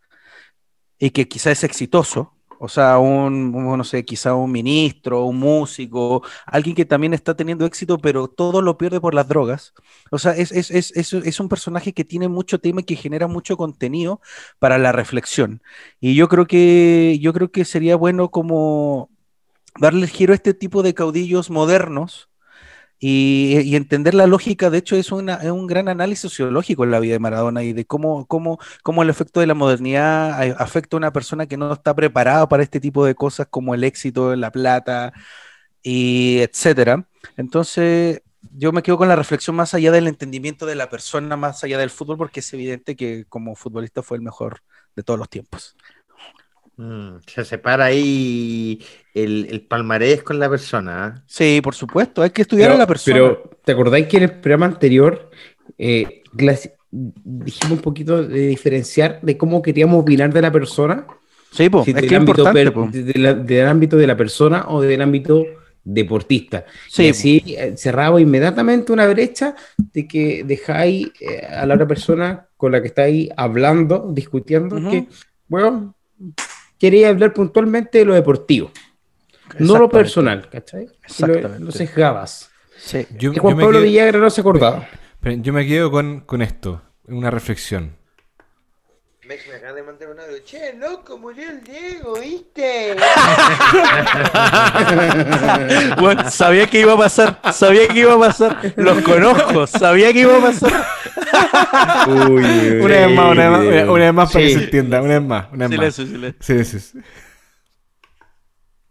[1.00, 2.34] y que quizá es exitoso,
[2.64, 7.66] o sea, un, no sé, quizá un ministro, un músico, alguien que también está teniendo
[7.66, 9.74] éxito, pero todo lo pierde por las drogas.
[10.12, 13.28] O sea, es, es, es, es, un personaje que tiene mucho tema y que genera
[13.28, 14.22] mucho contenido
[14.60, 15.62] para la reflexión.
[16.00, 19.10] Y yo creo que, yo creo que sería bueno como
[19.78, 22.30] darle el giro a este tipo de caudillos modernos
[23.06, 27.20] y, entender la lógica, de hecho, es, un gran análisis sociológico en la vida de
[27.20, 31.46] Maradona y de cómo, cómo, cómo el efecto de la modernidad afecta a una persona
[31.46, 35.12] que no está preparada para este tipo de cosas como el éxito, la plata,
[35.82, 37.06] y etcétera.
[37.36, 38.22] Entonces,
[38.54, 41.78] yo me quedo con la reflexión más allá del entendimiento de la persona, más allá
[41.78, 44.62] del fútbol, porque es evidente que como futbolista fue el mejor
[44.96, 45.76] de todos los tiempos.
[46.76, 48.80] Mm, se separa ahí
[49.14, 51.06] el, palmarés con la persona.
[51.06, 51.24] ¿ah?
[51.28, 53.16] Sí, por supuesto, hay que estudiar a la persona.
[53.16, 55.30] Pero, ¿te acordáis que en el programa anterior
[55.78, 56.24] eh,
[56.92, 61.06] dijimos un poquito de diferenciar de cómo queríamos opinar de la persona?
[61.52, 65.46] Sí, pues, es que ámbito, del ámbito de la persona o del ámbito
[65.84, 66.66] deportista.
[66.90, 67.04] Sí.
[67.04, 72.48] Y así eh, cerraba inmediatamente una brecha de que dejáis eh, a la otra persona
[72.58, 75.08] con la que estáis hablando, discutiendo, que,
[75.48, 75.94] bueno,
[76.84, 78.70] quería hablar puntualmente de lo deportivo,
[79.58, 80.90] no lo personal, ¿cachai?
[81.02, 81.64] Exactamente.
[81.64, 82.52] Lo, sesgabas.
[82.78, 83.08] Sí.
[83.18, 84.90] Yo, y Juan Pablo Villagra no se acordaba.
[85.22, 87.96] Pero yo me quedo con, con esto, una reflexión.
[89.26, 90.40] me acaba de mandar un audio.
[90.44, 92.98] Che, loco, murió el Diego, ¿viste?
[96.02, 98.74] bueno, sabía que iba a pasar, sabía que iba a pasar.
[98.76, 100.86] Los conozco, sabía que iba a pasar.
[102.08, 102.44] Uy,
[102.82, 105.28] una vez más, una vez más, una vez más para que se entienda, una vez
[105.28, 105.96] más, una vez más.
[105.96, 106.64] Silencio, silencio.
[106.66, 107.00] Sí, sí.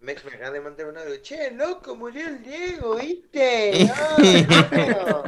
[0.02, 1.14] Mex me acaba de mandar un audio.
[1.22, 3.88] Che, loco, murió el Diego, ¿viste?
[4.18, 5.22] No,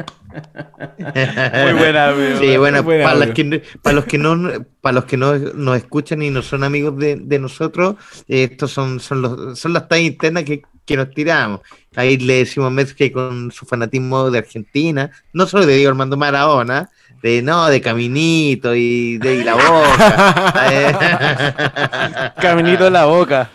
[1.64, 2.38] Muy buena, amigo.
[2.40, 6.22] Sí, bueno, para, los que, para, los que, no, para los que no nos escuchan
[6.22, 7.94] y no son amigos de, de nosotros,
[8.27, 11.61] estos son, son, los, son las tallas internas que, que nos tiramos.
[11.94, 15.90] Ahí le decimos a Mex que con su fanatismo de Argentina, no solo de Diego
[15.90, 16.90] Armando Maradona,
[17.25, 20.75] de no, de Caminito y de la boca.
[22.41, 23.51] Caminito en la boca.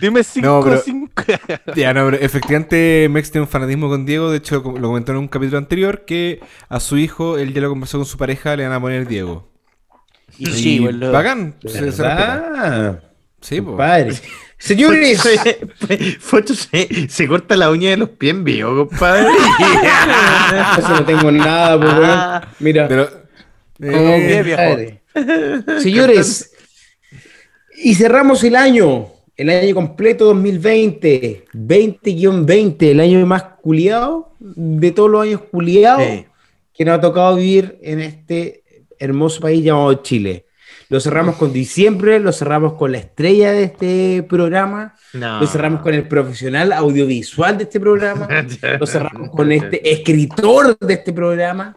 [0.00, 0.82] Dime 5
[1.76, 4.30] Ya, no, pero efectivamente Mex tiene un fanatismo con Diego.
[4.30, 6.40] De hecho, lo comentó en un capítulo anterior que
[6.70, 9.52] a su hijo, él ya lo conversó con su pareja, le van a poner Diego.
[10.38, 11.12] Y, sí, boludo.
[11.12, 11.56] Bacán.
[11.62, 11.92] Se,
[13.42, 13.76] sí, pues.
[13.76, 14.14] Padre.
[14.58, 15.22] Señores,
[16.18, 19.28] Focho se, se, corta la uña de los pies en vivo, compadre.
[20.78, 22.88] Eso no tengo nada, pues, Mira.
[22.88, 23.08] Pero,
[23.80, 25.00] eh,
[25.80, 26.52] Señores,
[27.76, 35.10] y cerramos el año el año completo 2020, 20-20, el año más culiado de todos
[35.10, 36.24] los años culiados
[36.72, 38.62] que nos ha tocado vivir en este
[38.98, 40.45] hermoso país llamado Chile.
[40.88, 45.94] Lo cerramos con diciembre, lo cerramos con la estrella de este programa, lo cerramos con
[45.94, 48.28] el profesional audiovisual de este programa,
[48.80, 51.76] lo cerramos con este escritor de este programa,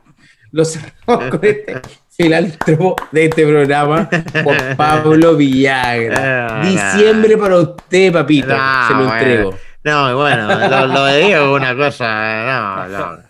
[0.52, 4.10] lo cerramos con este filántropo de este programa
[4.44, 6.60] por Pablo Villagra.
[6.60, 8.56] Ah, Diciembre para usted, papito.
[8.88, 9.56] se lo entrego.
[9.84, 10.48] No, bueno,
[10.88, 12.46] lo, digo una cosa.
[12.46, 13.18] No, no.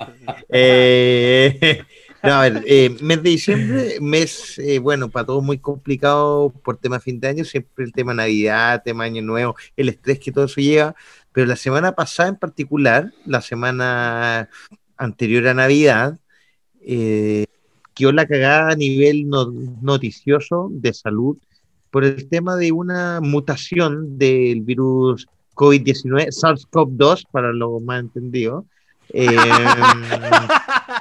[0.52, 1.84] Eh,
[2.24, 6.78] no, a ver, eh, mes de diciembre, mes, eh, bueno, para todos muy complicado por
[6.78, 10.46] tema fin de año, siempre el tema Navidad, tema Año Nuevo, el estrés que todo
[10.46, 10.96] eso lleva.
[11.32, 14.50] Pero la semana pasada en particular, la semana
[14.98, 16.20] anterior a Navidad,
[16.82, 17.46] eh,
[17.94, 21.38] quedó la cagada a nivel noticioso de salud
[21.92, 28.66] por el tema de una mutación del virus COVID-19, SARS-CoV-2, para lo más entendido.
[29.12, 29.38] Em,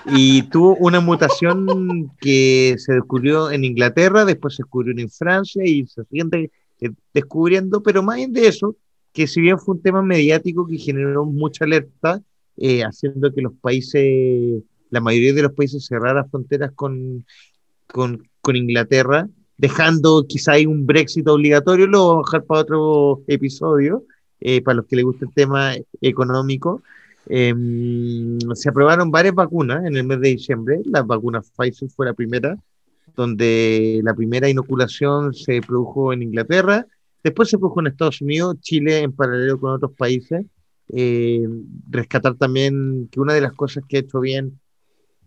[0.07, 5.87] y tuvo una mutación que se descubrió en Inglaterra, después se descubrió en Francia y
[5.87, 8.77] se sigue eh, descubriendo, pero más bien de eso,
[9.13, 12.23] que si bien fue un tema mediático que generó mucha alerta,
[12.57, 17.25] eh, haciendo que los países la mayoría de los países cerraran fronteras con,
[17.87, 19.29] con, Inglaterra,
[19.59, 24.05] dejando quizá ahí un Brexit obligatorio, lo vamos a dejar para otro episodio,
[24.41, 26.83] eh, para los que les gusta el tema económico.
[27.31, 32.15] Em, se aprobaron varias vacunas en el mes de diciembre, la vacuna Pfizer fue la
[32.15, 32.57] primera,
[33.15, 36.87] donde la primera inoculación se produjo en Inglaterra,
[37.23, 40.47] después se produjo en Estados Unidos, Chile en paralelo con otros países.
[40.91, 41.47] Eh,
[41.91, 44.59] rescatar también que una de las cosas que ha hecho bien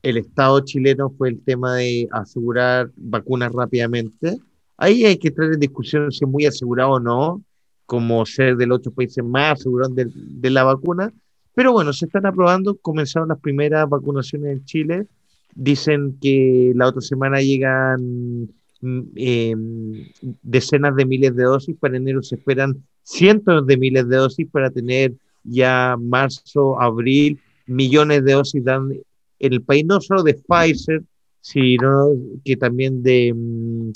[0.01, 4.39] el Estado chileno fue el tema de asegurar vacunas rápidamente.
[4.77, 7.43] Ahí hay que entrar en discusión si es muy asegurado o no,
[7.85, 11.13] como ser de los ocho países más asegurados de la vacuna.
[11.53, 15.07] Pero bueno, se están aprobando, comenzaron las primeras vacunaciones en Chile.
[15.53, 18.49] Dicen que la otra semana llegan
[18.81, 20.07] mm, em,
[20.41, 24.69] decenas de miles de dosis, para enero se esperan cientos de miles de dosis para
[24.69, 28.91] tener ya marzo, abril, millones de dosis dan
[29.39, 31.03] en el país, no solo de Pfizer,
[31.41, 32.09] sino
[32.45, 33.91] que también de, mm,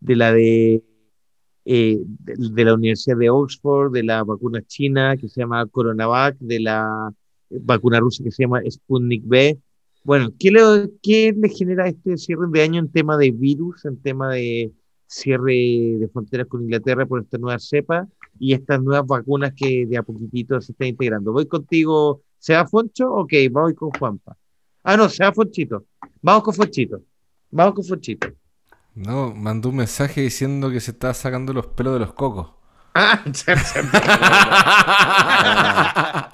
[0.00, 0.82] de la de,
[1.70, 6.60] eh, de, la Universidad de Oxford, de la vacuna china que se llama Coronavac, de
[6.60, 7.12] la
[7.50, 9.58] vacuna rusa que se llama Sputnik B.
[10.02, 10.60] Bueno, ¿qué le,
[11.02, 14.72] ¿qué le genera este cierre de año en tema de virus, en tema de
[15.06, 18.08] cierre de fronteras con Inglaterra por esta nueva cepa
[18.38, 21.34] y estas nuevas vacunas que de a poquitito se están integrando?
[21.34, 23.12] Voy contigo, ¿sea Foncho?
[23.12, 24.38] Ok, voy con Juanpa.
[24.84, 25.84] Ah, no, sea Fonchito.
[26.22, 27.02] Vamos con Fonchito.
[27.50, 28.28] Vamos con Fonchito.
[28.98, 32.48] No, mandó un mensaje diciendo que se está sacando los pelos de los cocos.
[32.96, 33.22] Ah,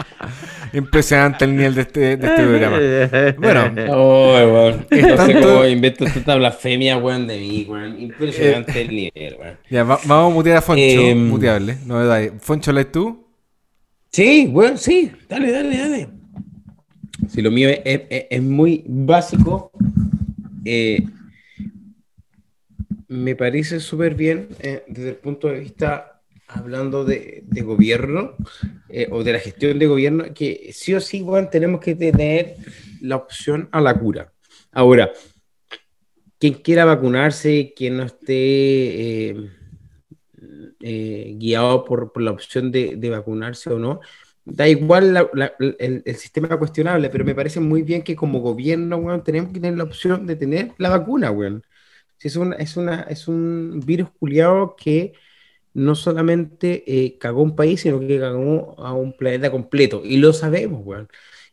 [0.72, 2.78] Impresionante el nivel de este, de este programa.
[3.38, 4.86] Bueno, oh, weón.
[4.90, 8.00] No sé cómo invento esta blasfemia, weón, de mí, weón.
[8.00, 9.58] Impresionante el nivel, weón.
[9.68, 10.82] Ya, va, vamos a mutear a Foncho.
[10.82, 12.32] Eh, muteable, novedad.
[12.40, 13.26] Foncho, ¿lees tú?
[14.10, 15.12] Sí, weón, sí.
[15.28, 16.08] Dale, dale, dale.
[17.28, 19.70] Si lo mío es, es, es muy básico,
[20.64, 21.04] eh,
[23.08, 28.36] me parece súper bien eh, desde el punto de vista hablando de, gobierno
[28.88, 32.56] eh, o de la gestión de gobierno, que sí o sí, bueno, tenemos que tener
[33.00, 34.32] la opción a la cura.
[34.72, 35.12] Ahora,
[36.38, 39.30] quien quiera vacunarse, quien no esté
[40.80, 44.00] eh, guiado por, la opción de, vacunarse o no,
[44.44, 49.22] da igual el, el, sistema cuestionable, pero me parece muy bien que como gobierno, bueno,
[49.22, 51.62] tenemos que tener la opción de tener la vacuna, bueno.
[52.24, 55.14] Es, una, es, una, es un virus culiado que
[55.74, 60.02] no solamente eh, cagó un país, sino que cagó a un planeta completo.
[60.04, 61.08] Y lo sabemos, weón.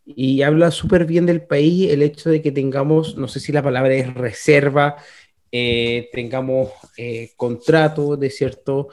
[0.06, 3.64] Y habla súper bien del país el hecho de que tengamos, no sé si la
[3.64, 4.98] palabra es reserva,
[5.52, 8.90] eh, tengamos eh, contrato de cierto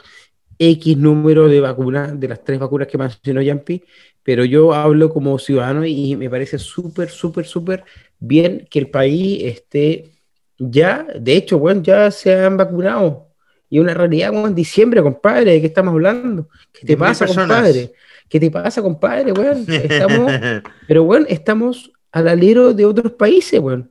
[0.59, 3.85] X número de vacunas, de las tres vacunas que mencionó Yampi,
[4.23, 7.85] pero yo hablo como ciudadano y me parece súper, súper, súper
[8.19, 10.18] bien que el país esté
[10.59, 13.29] ya, de hecho, bueno, ya se han vacunado
[13.71, 16.49] y una realidad como en diciembre, compadre, ¿de qué estamos hablando?
[16.73, 17.93] ¿Qué te pasa, compadre?
[18.29, 19.65] ¿Qué te pasa, compadre, weón?
[19.69, 20.33] Estamos,
[20.87, 23.91] pero, weón, estamos al alero de otros países, weón.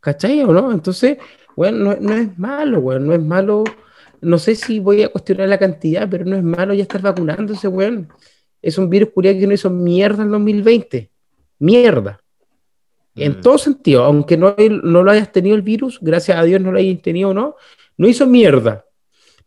[0.00, 0.72] ¿Cachai o no?
[0.72, 1.18] Entonces,
[1.56, 3.64] weón, no, no es malo, weón, no es malo.
[4.20, 7.68] No sé si voy a cuestionar la cantidad, pero no es malo ya estar vacunándose,
[7.68, 8.08] weón.
[8.60, 11.10] Es un virus curioso que no hizo mierda en 2020.
[11.58, 12.21] Mierda.
[13.14, 13.40] En mm.
[13.40, 16.78] todo sentido, aunque no, no lo hayas tenido el virus, gracias a Dios no lo
[16.78, 17.56] hayas tenido o no,
[17.96, 18.84] no hizo mierda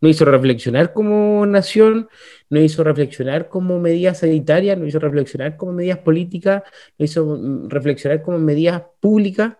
[0.00, 2.08] no hizo reflexionar como nación,
[2.50, 6.62] no hizo reflexionar como medidas sanitarias, no hizo reflexionar como medidas políticas,
[6.98, 9.56] no hizo mm, reflexionar como medidas públicas,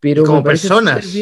[0.00, 1.14] pero como personas.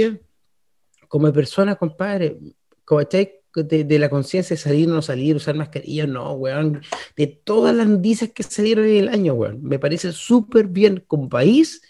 [1.08, 2.36] como personas, compadre,
[2.84, 6.82] como de, de, la conciencia de salir, no salir, usar mascarilla, no, weón,
[7.16, 11.28] de todas las noticias que salieron en el año, weón, me parece súper bien como
[11.28, 11.82] país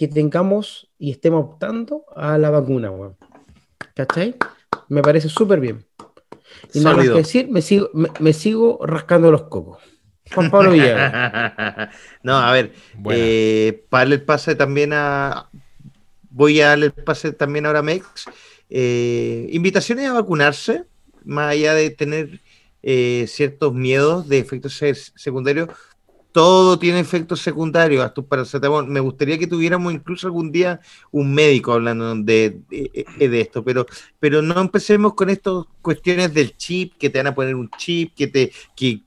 [0.00, 3.18] que tengamos y estemos optando a la vacuna, weón.
[3.94, 4.34] ¿Cachai?
[4.88, 5.84] Me parece súper bien.
[6.72, 9.76] Y nada más que decir, me sigo, me, sigo rascando los cocos.
[10.34, 11.90] Juan Pablo Villegas.
[12.22, 12.72] no, a ver,
[13.10, 15.50] eh, para darle el pase también a.
[16.30, 18.24] Voy a darle el pase también ahora a Mex.
[18.70, 20.84] Eh, invitaciones a vacunarse,
[21.26, 22.40] más allá de tener
[22.82, 24.80] eh, ciertos miedos de efectos
[25.14, 25.68] secundarios
[26.32, 28.86] todo tiene efectos secundarios, hasta paracetamol.
[28.86, 33.86] Me gustaría que tuviéramos incluso algún día un médico hablando de, de, esto, pero,
[34.18, 38.14] pero no empecemos con estas cuestiones del chip, que te van a poner un chip,
[38.14, 39.02] que te que,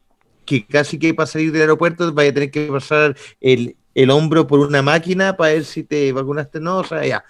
[0.45, 4.47] que casi que para salir del aeropuerto vaya a tener que pasar el, el hombro
[4.47, 7.23] por una máquina para ver si te vacunaste o no, o sea, ya.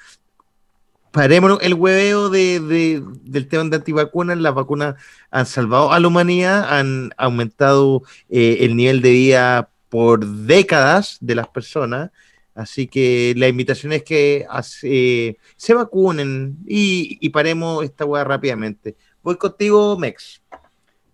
[1.11, 4.35] Paremos el hueveo de, de, del tema de antivacunas.
[4.39, 4.95] Las vacunas
[5.29, 11.35] han salvado a la humanidad, han aumentado eh, el nivel de vida por décadas de
[11.35, 12.09] las personas.
[12.55, 14.47] Así que la invitación es que
[14.81, 18.95] eh, se vacunen y, paremos esta hueá rápidamente.
[19.21, 20.41] Voy contigo, Mex.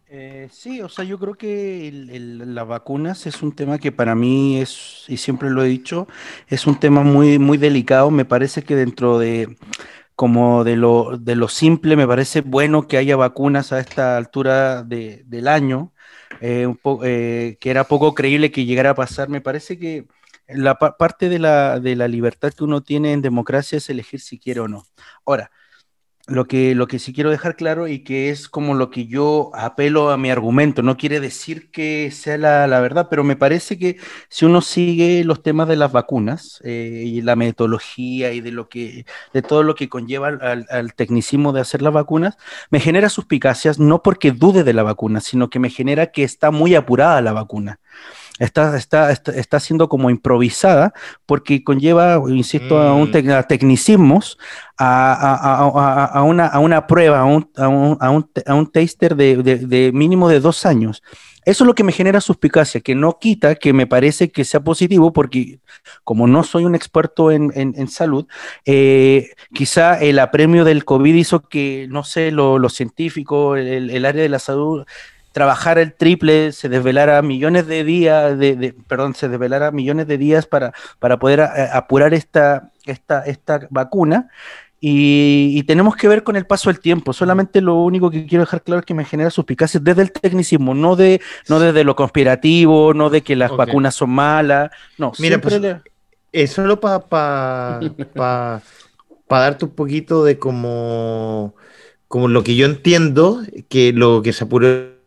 [0.08, 4.62] Eh, sí, o sea, yo creo que las vacunas es un tema que para mí
[4.62, 6.08] es, y siempre lo he dicho,
[6.48, 8.10] es un tema muy, muy delicado.
[8.12, 9.58] Me parece que dentro de
[10.16, 14.84] como de lo, de lo simple, me parece bueno que haya vacunas a esta altura
[14.84, 15.92] del año,
[16.42, 16.68] eh,
[17.04, 19.30] eh, que era poco creíble que llegara a pasar.
[19.30, 20.08] Me parece que
[20.48, 24.40] la parte de la, de la libertad que uno tiene en democracia es elegir si
[24.40, 24.86] quiere o no.
[25.26, 25.52] Ahora,
[26.30, 29.52] lo que, lo que sí quiero dejar claro y que es como lo que yo
[29.54, 33.98] apelo a mi argumento, no quiere decir que sea la, verdad, pero me parece que
[34.30, 38.70] si uno sigue los temas de las vacunas eh, y la metodología y de, lo
[38.70, 42.38] que, de todo lo que conlleva al, al, tecnicismo de hacer las vacunas,
[42.70, 46.52] me genera suspicacias no porque dude de la vacuna, sino que me genera que está
[46.52, 47.80] muy apurada la vacuna
[48.40, 50.94] está, está, está, siendo como improvisada
[51.26, 53.48] porque conlleva, insisto, a, un mm.
[53.48, 54.38] tecnicismos,
[54.78, 57.98] a, una, a una prueba, a un, a un,
[58.46, 61.04] a un, taster de, mínimo de dos años.
[61.46, 64.60] Eso es lo que me genera suspicacia, que no quita que me parece que sea
[64.60, 65.60] positivo, porque
[66.04, 68.28] como no soy un experto en, salud,
[68.66, 74.22] eh, quizá el apremio del COVID hizo que, no sé, lo, lo científico, el, área
[74.22, 74.86] de la salud
[75.32, 80.46] trabajar el triple, se desvelara millones de días, de, perdón, se desvelara millones de días
[80.46, 84.30] para, para poder eh, apurar esta, esta, esta vacuna.
[84.82, 87.12] Y, tenemos que ver con el paso del tiempo.
[87.12, 90.74] Solamente lo único que quiero dejar claro es que me genera suspicacias desde el tecnicismo,
[90.74, 91.20] no de
[91.50, 94.72] no desde lo conspirativo, no de que las vacunas son malas.
[94.98, 95.60] No, Mira, pues,
[96.32, 97.00] es solo para
[98.14, 98.62] pa,
[99.28, 101.56] darte un poquito de como,
[102.08, 104.99] como lo que yo entiendo, que lo que se apuró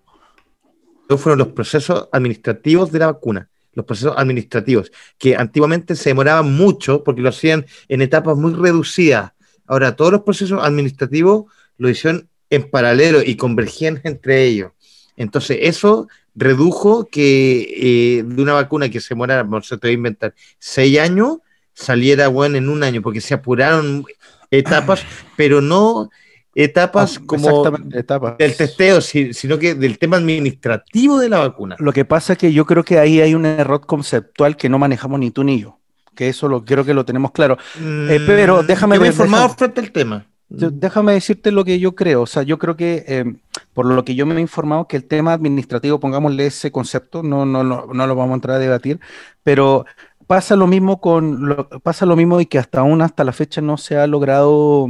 [1.21, 7.03] fueron los procesos administrativos de la vacuna, los procesos administrativos, que antiguamente se demoraban mucho
[7.05, 9.33] porque lo hacían en etapas muy reducidas.
[9.67, 11.45] Ahora, todos los procesos administrativos
[11.79, 14.73] lo hicieron en paralelo y convergían entre ellos.
[15.17, 19.93] Entonces, eso redujo que eh, de una vacuna que se demorara, no se te voy
[19.93, 21.39] a inventar, seis años,
[21.75, 24.05] saliera bueno en un año, porque se apuraron
[24.51, 25.05] etapas,
[25.37, 26.11] pero no
[26.55, 28.39] etapas ah, como etapas.
[28.39, 31.77] del testeo, sino que del tema administrativo de la vacuna.
[31.79, 34.79] Lo que pasa es que yo creo que ahí hay un error conceptual que no
[34.79, 35.79] manejamos ni tú ni yo,
[36.15, 37.57] que eso lo creo que lo tenemos claro.
[37.79, 38.99] Eh, mm, pero déjame...
[38.99, 40.27] Yo informado frente al tema.
[40.49, 43.39] déjame decirte lo que yo creo, o sea, yo creo que em,
[43.73, 47.47] por lo que yo me he informado que el tema administrativo, pongámosle ese concepto, no,
[47.47, 49.01] no, no, no lo vamos a entrar a debatir,
[49.43, 49.87] pero
[50.27, 53.61] pasa lo mismo con lo, pasa lo mismo y que hasta aún hasta la fecha
[53.61, 54.89] no se ha logrado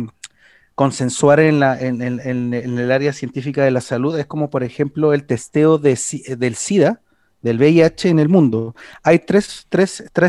[0.75, 5.25] consensuar en, la, en, el área científica de la salud es como, por ejemplo, el
[5.25, 5.99] testeo de,
[6.39, 7.01] del SIDA,
[7.43, 8.75] del VIH en el mundo.
[9.03, 9.67] Hay tres,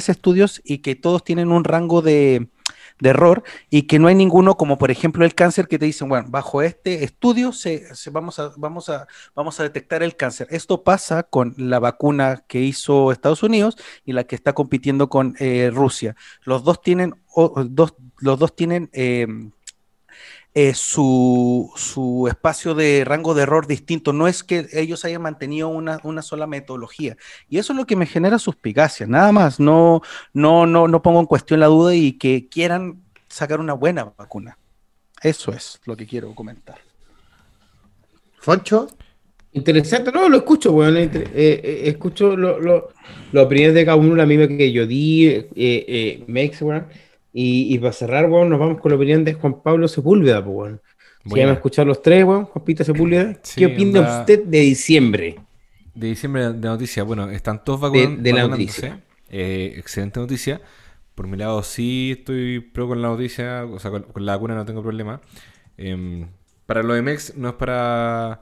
[0.09, 2.49] estudios y que todos tienen un rango de,
[3.01, 6.27] error y que no hay ninguno, como por ejemplo el cáncer, que te dicen, bueno,
[6.29, 10.47] bajo este estudio se, vamos, a, vamos, a, vamos a detectar el cáncer.
[10.49, 13.75] Esto pasa con la vacuna que hizo Estados Unidos
[14.05, 16.15] y la que está compitiendo con eh, Rusia.
[16.43, 19.27] Los dos tienen, dos, los dos tienen eh,
[20.55, 24.13] eh, su, espacio de rango de error distinto.
[24.13, 27.17] No es que ellos hayan mantenido una, sola metodología.
[27.49, 29.07] Y eso es lo que me genera suspicacia.
[29.07, 29.59] Nada más.
[29.59, 30.01] No,
[30.33, 34.57] no, no, no pongo en cuestión la duda y que quieran sacar una buena vacuna.
[35.21, 36.77] Eso es lo que quiero comentar.
[38.39, 38.87] Foncho.
[39.55, 42.89] Interesante, no, lo escucho, bueno, eh, eh, escucho lo, lo,
[43.31, 46.87] los opiniones de cada uno, la misma que yo di, eh, eh, Mex, bueno,
[47.35, 50.79] y, para cerrar, bueno, nos vamos con la opinión de Juan Pablo Sepúlveda, pues, bueno.
[51.25, 53.35] Si a escuchar los tres, bueno, Juan Pito Sepúlveda.
[53.55, 55.39] ¿Qué opina usted de diciembre?
[55.95, 59.01] De diciembre de noticia, bueno, están todos vacunando, de, la noticia.
[59.29, 60.61] Eh, excelente noticia.
[61.15, 64.65] Por mi lado, sí estoy pro con la noticia, o sea, con, la vacuna no
[64.65, 65.21] tengo problema.
[65.77, 66.27] Em,
[66.67, 68.41] para lo de MEX no es para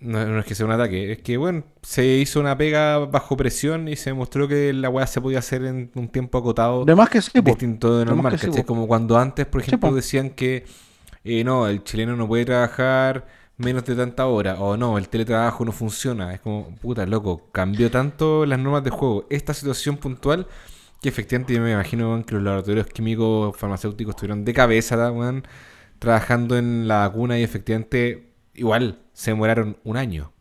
[0.00, 3.86] no, es que sea un ataque, es que bueno, se hizo una pega bajo presión
[3.88, 6.84] y se demostró que la weá se podía hacer en un tiempo acotado.
[6.84, 10.64] De más que sí, distinto de normal, Como cuando antes, por ejemplo, decían que
[11.22, 13.26] eh, no, el chileno no puede trabajar
[13.58, 16.32] menos de tanta hora, o no, el teletrabajo no funciona.
[16.32, 19.26] Es como, puta, loco, cambió tanto las normas de juego.
[19.28, 20.46] Esta situación puntual,
[21.02, 25.12] que efectivamente yo me imagino que los laboratorios químicos farmacéuticos estuvieron de cabeza,
[25.98, 30.32] trabajando en la vacuna y efectivamente, igual, se demoraron un año.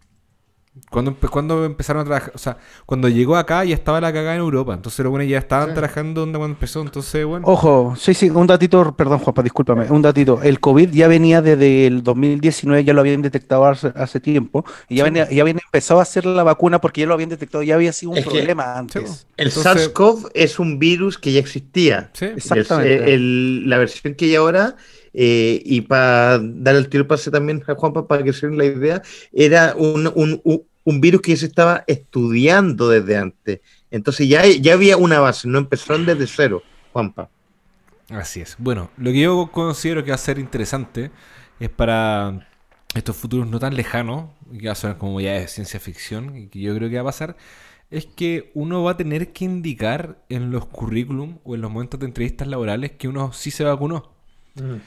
[0.90, 4.40] Cuando, cuando empezaron a trabajar, o sea, cuando llegó acá ya estaba la cagada en
[4.40, 7.46] Europa, entonces los buenos ya estaban trabajando donde cuando empezó, entonces bueno.
[7.46, 11.88] Ojo, sí, sí, un datito, perdón Juanpa, discúlpame, un datito, el COVID ya venía desde
[11.88, 16.04] el 2019, ya lo habían detectado hace, tiempo, y ya, venía, ya habían empezado a
[16.04, 19.28] hacer la vacuna porque ya lo habían detectado, ya había sido un problema antes.
[19.36, 22.26] el SARS-CoV es un virus que ya existía, sí.
[22.26, 23.18] exactamente.
[23.18, 24.78] la versión que hay ahora
[25.14, 28.66] eh, y para dar el tiro pase también a Juanpa para que se den la
[28.66, 29.02] idea,
[29.32, 30.12] era un,
[30.84, 33.62] un, virus que ya se estaba estudiando desde antes.
[33.92, 37.30] Entonces ya, ya había una base, no empezaron desde cero, Juanpa.
[38.10, 38.56] Así es.
[38.58, 41.12] Bueno, lo que yo considero que va a ser interesante
[41.60, 42.48] es para
[42.96, 46.48] estos futuros no tan lejanos, que va a ser como ya de ciencia ficción, y
[46.48, 47.38] que yo creo que va a pasar,
[47.92, 52.00] es que uno va a tener que indicar en los currículum o en los momentos
[52.00, 54.19] de entrevistas laborales que uno sí se vacunó.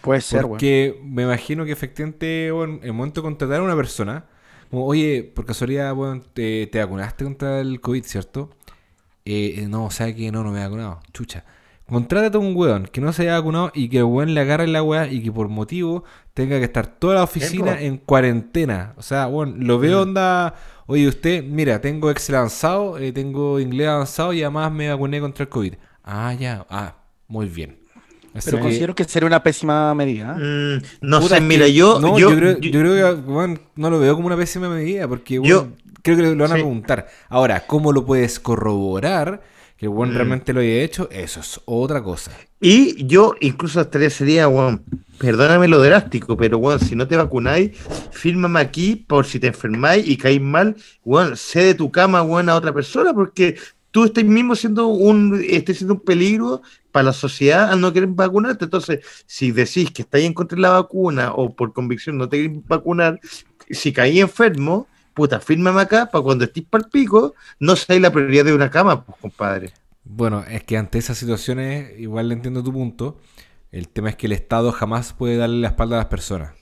[0.00, 4.26] Puede ser, Porque me imagino que efectivamente, en el momento de contratar a una persona,
[4.70, 8.50] como, oye, por casualidad, bueno, te, te vacunaste contra el COVID, ¿cierto?
[9.24, 11.00] Eh, no, o sea que no, no me he vacunado.
[11.12, 11.44] Chucha.
[11.86, 14.66] Contrátate a un weón que no se haya vacunado y que el weón le agarre
[14.66, 18.94] la weá y que por motivo tenga que estar toda la oficina en cuarentena.
[18.96, 20.02] O sea, bueno, lo veo mm.
[20.02, 20.54] onda.
[20.86, 25.42] Oye, usted, mira, tengo Excel avanzado, eh, tengo inglés avanzado y además me vacuné contra
[25.42, 25.74] el COVID.
[26.02, 26.96] Ah, ya, ah,
[27.28, 27.81] muy bien.
[28.44, 30.36] Pero considero que sería una pésima medida.
[30.38, 30.78] ¿eh?
[30.80, 35.06] Mm, no sé, mira, yo, yo, creo, que no lo veo como una pésima medida
[35.06, 35.68] porque yo,
[36.02, 37.08] creo que lo van a preguntar.
[37.28, 39.42] Ahora, ¿cómo lo puedes corroborar?
[39.76, 40.14] Que el mm.
[40.14, 42.30] realmente lo haya hecho, eso es otra cosa.
[42.60, 44.80] Y yo incluso hasta ese día, bueno,
[45.18, 47.76] perdóname lo drástico, pero bueno, si no te vacunáis,
[48.12, 52.56] fírmame aquí por si te enfermáis y caís mal, bueno, cede tu cama, bueno, a
[52.56, 53.56] otra persona, porque
[53.90, 56.62] tú estás mismo siendo un, estás siendo un peligro
[56.92, 58.66] para la sociedad al no querer vacunarte.
[58.66, 62.42] Entonces, si decís que estáis en contra de la vacuna o por convicción no te
[62.42, 63.18] querés vacunar,
[63.70, 68.12] si caí enfermo, puta, fírmame acá para cuando estés para el pico, no seáis la
[68.12, 69.72] prioridad de una cama, pues, compadre.
[70.04, 73.18] Bueno, es que ante esas situaciones, igual le entiendo tu punto.
[73.70, 76.52] El tema es que el Estado jamás puede darle la espalda a las personas.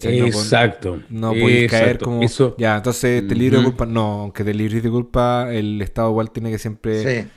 [0.00, 1.02] Exacto.
[1.10, 2.20] No, puedes caer como.
[2.58, 3.86] Ya, entonces te libro de culpa.
[3.86, 7.22] No, aunque te libres de culpa, el Estado igual tiene que siempre.
[7.22, 7.28] Sí.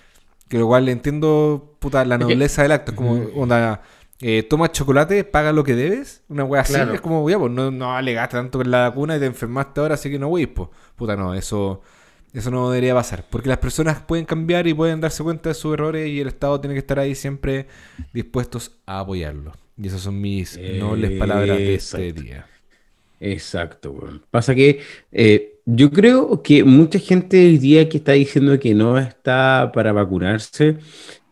[0.48, 2.92] Que igual entiendo, puta, la nobleza del acto.
[2.92, 3.84] Es como, onda,
[4.20, 6.24] eh, toma chocolate, paga lo que debes.
[6.30, 6.74] Una wea así.
[6.74, 9.94] Es como, ya, pues no, no alegaste tanto con la vacuna y te enfermaste ahora,
[9.94, 10.70] así que no wey, pues.
[10.96, 11.82] Puta, no, eso.
[12.34, 15.74] Eso no debería pasar, porque las personas pueden cambiar y pueden darse cuenta de sus
[15.74, 17.68] errores y el Estado tiene que estar ahí siempre
[18.14, 19.54] dispuestos a apoyarlo.
[19.78, 22.46] Y esas son mis nobles palabras de este día.
[23.22, 23.96] Exacto,
[24.32, 24.82] Pasa que
[25.14, 29.94] eh, yo creo que mucha gente hoy día que está diciendo que no está para
[29.94, 30.78] vacunarse,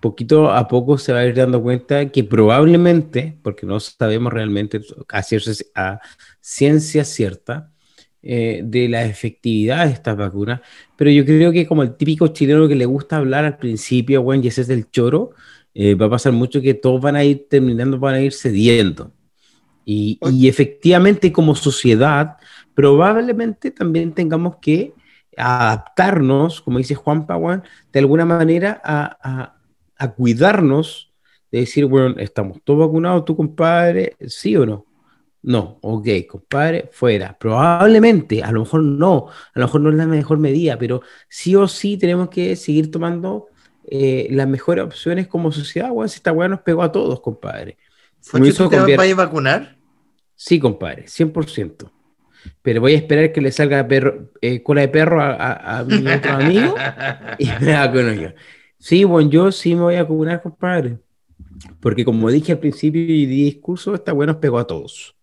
[0.03, 4.81] poquito a poco se va a ir dando cuenta que probablemente, porque no sabemos realmente
[5.73, 6.01] a,
[6.41, 7.71] ciencia cierta,
[8.21, 10.59] eh, de la efectividad de estas vacunas,
[10.97, 14.43] pero yo creo que como el típico chileno que le gusta hablar al principio, bueno,
[14.43, 15.31] y ese es el choro,
[15.73, 19.11] eh, va a pasar mucho que todos van a ir terminando, van a ir cediendo.
[19.85, 22.37] Y, y efectivamente como sociedad,
[22.75, 24.93] probablemente también tengamos que
[25.37, 29.52] adaptarnos, como dice Juan Paguán, de alguna manera a, a,
[30.03, 31.11] a, cuidarnos,
[31.51, 34.85] de decir, bueno, estamos todos vacunados, tu compadre, sí o no.
[35.43, 37.37] No, ok, compadre, fuera.
[37.37, 41.55] Probablemente, a lo mejor no, a lo mejor no es la mejor medida, pero sí
[41.55, 43.47] o sí tenemos que seguir tomando
[43.85, 46.07] eh, las mejores opciones como sociedad, weón.
[46.07, 47.77] Si esta weá nos pegó a todos, compadre.
[48.21, 49.77] ¿Fue que te vas a vacunar?
[50.35, 51.91] Sí, compadre, 100%.
[52.61, 56.31] Pero voy a esperar que le salga perro, eh, cola de perro a, mi otro
[56.31, 56.75] amigo
[57.37, 58.29] y me vacuno yo.
[58.83, 60.97] Sí, bueno, yo sí me voy a vacunar, compadre.
[61.79, 65.15] Porque como dije al principio y di discurso, esta weá nos pegó a todos.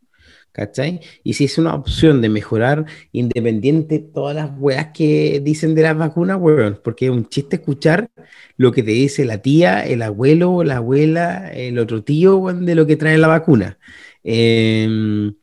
[0.50, 1.00] ¿cachai?
[1.22, 5.96] Y si es una opción de mejorar independiente todas las weas que dicen de las
[5.96, 8.08] vacunas, weón, porque es un chiste escuchar
[8.56, 12.74] lo que te dice la tía, el abuelo, la abuela, el otro tío, weón, de
[12.74, 13.78] lo que trae la vacuna.
[14.22, 15.34] Em,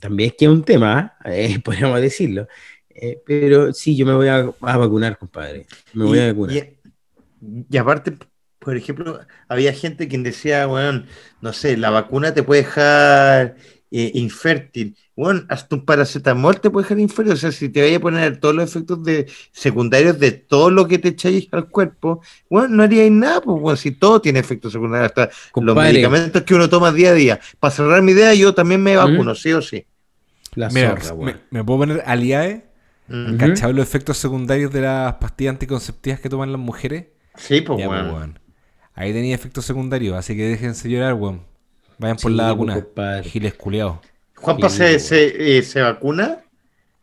[0.00, 1.60] también es que es un tema, ¿eh?
[1.64, 2.48] podríamos decirlo.
[2.88, 5.66] Eh, pero sí, yo me voy a, vacunar, compadre.
[5.94, 6.56] Me voy a vacunar.
[6.56, 6.79] Y,
[7.78, 8.16] aparte,
[8.58, 11.04] por ejemplo, había gente quien decía, bueno,
[11.40, 13.56] no sé, la vacuna te puede dejar
[13.90, 14.96] eh, infértil.
[15.16, 17.32] Bueno, hasta un paracetamol te puede dejar infértil.
[17.32, 20.86] O sea, si te vaya a poner todos los efectos de, secundarios de todo lo
[20.86, 24.72] que te echáis al cuerpo, bueno, no haríais nada, pues bueno, si todo tiene efectos
[24.72, 25.30] secundarios, hasta
[25.60, 27.40] los medicamentos que uno toma día a día.
[27.58, 29.86] Para cerrar mi idea, yo también me vacuno, sí o sí.
[30.54, 30.96] La Mira,
[31.50, 32.66] me, puedo poner aliae,
[33.38, 37.06] ¿cachado los efectos secundarios de las pastillas anticonceptivas que toman las mujeres?
[37.36, 38.12] Sí, pues, bueno.
[38.12, 38.30] Pues,
[38.94, 41.42] Ahí tenía efectos secundarios, así que déjense llorar, weón.
[41.98, 42.84] Vayan por la vacuna.
[43.22, 43.98] Giles culiados.
[44.36, 46.38] ¿Juanpa se, se, eh, se, vacuna?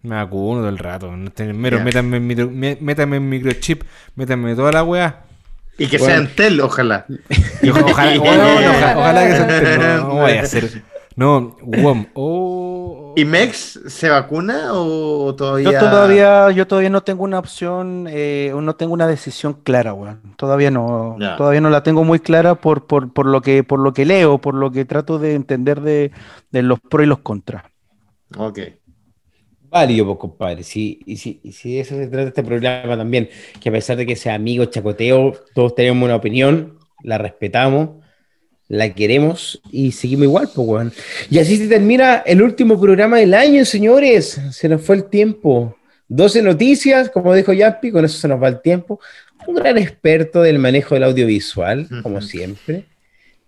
[0.02, 1.12] Me vacuno todo el rato.
[1.12, 3.84] Mero, métanme, en métanme en microchip,
[4.16, 5.24] métanme toda la weá.
[5.78, 7.06] Y que sea en tel, ojalá.
[7.64, 9.80] ojalá, ojalá, que sea en tel.
[9.80, 10.84] No, no voy a hacer.
[11.16, 12.06] No, WOM.
[12.14, 13.07] Oh.
[13.18, 15.72] ¿Y Mex se vacuna o todavía?
[15.72, 20.22] Yo todavía, yo todavía no tengo una opción, eh, no tengo una decisión clara, weón.
[20.38, 23.92] Todavía no, todavía no la tengo muy clara por, por, por, lo que, por lo
[23.92, 26.12] que leo, por lo que trato de entender de,
[26.52, 27.64] de los pros y los contras.
[28.38, 28.60] Ok.
[29.64, 30.62] Válido, pues, compadre.
[30.62, 33.98] Sí, y, si, y si de eso se trata este programa también, que a pesar
[33.98, 38.06] de que sea amigo, chacoteo, todos tenemos una opinión, la respetamos
[38.70, 40.94] la queremos y seguimos igual, pues, weón.
[41.30, 44.40] Y así se termina el último programa del año, señores.
[44.52, 45.76] Se nos fue el tiempo.
[46.10, 49.00] 12 noticias, como dijo Yappi, con eso se nos va el tiempo.
[49.46, 52.86] Un gran experto del manejo del audiovisual, como siempre.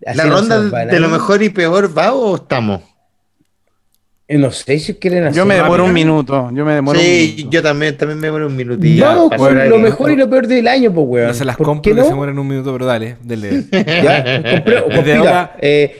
[0.00, 2.82] ¿La ronda de lo mejor y peor va o estamos?
[4.30, 5.38] Eh, no sé si quieren hacer.
[5.38, 6.50] Yo me demoro un minuto.
[6.52, 9.04] Yo me demoro sí, yo también, también me demoro un minutito.
[9.04, 11.26] Vamos con lo mejor y lo peor del año, pues, weón.
[11.26, 12.04] No se las compro no?
[12.04, 13.64] se mueren un minuto, pero dale, dale.
[13.72, 15.56] ya, compré, ahora...
[15.60, 15.96] eh,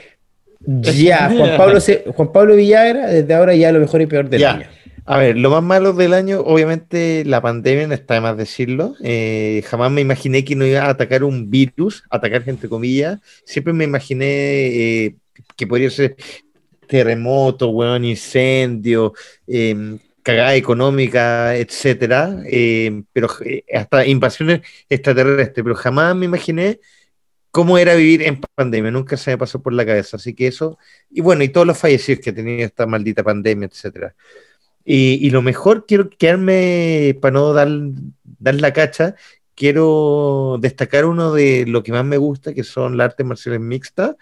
[0.61, 1.79] ya, Juan Pablo,
[2.15, 4.65] Juan Pablo Villagra, desde ahora ya lo mejor y peor del año.
[5.03, 8.95] A ver, lo más malo del año, obviamente la pandemia, no está de más decirlo.
[9.03, 13.19] Eh, jamás me imaginé que no iba a atacar un virus, atacar gente comillas.
[13.43, 15.15] Siempre me imaginé eh,
[15.57, 16.15] que podría ser
[16.91, 19.13] terremoto, weón, incendio,
[19.47, 26.81] eh, cagada económica, etcétera, em, pero eh, hasta invasiones extraterrestres, pero jamás me imaginé
[27.49, 30.77] cómo era vivir en pandemia, nunca se me pasó por la cabeza, así que eso,
[31.09, 34.13] y bueno, y todos los fallecidos que ha tenido esta maldita pandemia, etcétera.
[34.83, 37.69] Y, y, lo mejor, quiero quedarme, para no dar,
[38.23, 39.15] dar la cacha,
[39.61, 44.15] quiero destacar uno de lo que más me gusta, que son las artes marciales mixtas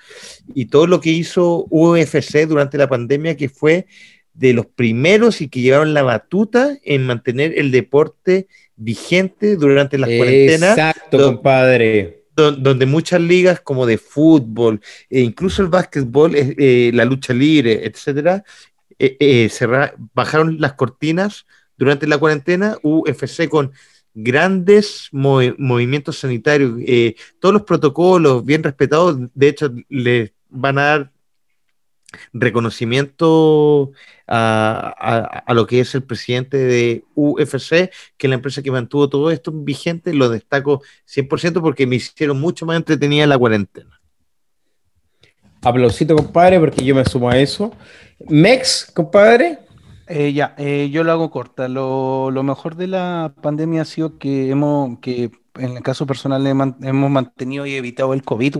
[0.53, 3.87] y todo lo que hizo UFC durante la pandemia, que fue
[4.33, 10.09] de los primeros y que llevaron la batuta en mantener el deporte vigente durante las
[10.09, 10.77] cuarentenas.
[10.77, 12.25] Exacto, compadre.
[12.35, 18.43] Donde muchas ligas como de fútbol, e incluso el básquetbol, eh, la lucha libre, etcétera,
[18.97, 19.49] eh, eh,
[20.13, 21.45] bajaron las cortinas
[21.77, 23.71] durante la cuarentena, UFC con
[24.13, 31.11] grandes movimientos sanitarios, eh, todos los protocolos bien respetados, de hecho, les van a dar
[32.33, 33.91] reconocimiento
[34.27, 39.31] a, lo que es el presidente de UFC, que es la empresa que mantuvo todo
[39.31, 43.99] esto vigente, lo destaco 100% porque me hicieron mucho más entretenida la cuarentena.
[45.61, 47.71] Aplausito, compadre, porque yo me sumo a eso.
[48.27, 49.59] Mex, compadre.
[50.09, 51.67] Eh, ya, eh, yo lo hago corta.
[51.67, 57.11] Lo, mejor de la pandemia ha sido que hemos, que en el caso personal hemos
[57.11, 58.55] mantenido y evitado el COVID,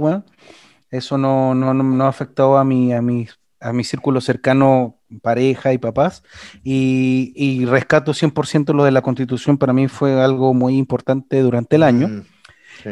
[0.92, 3.28] Eso no, no, no, ha afectado a mi, a mi,
[3.60, 6.24] a mi círculo cercano, pareja y papás.
[6.64, 11.78] Y, y rescato 100% lo de la constitución, para mí fue algo muy importante durante
[11.78, 12.10] el año.
[12.10, 12.22] Mm,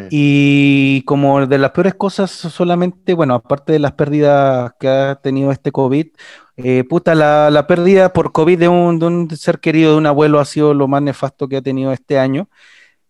[0.10, 5.52] y como de las peores cosas, solamente, bueno, aparte de las pérdidas que ha tenido
[5.52, 6.08] este COVID,
[6.58, 10.74] eh, puta, la, pérdida por COVID de un, ser querido, de un abuelo, ha sido
[10.74, 12.50] lo más nefasto que ha tenido este año.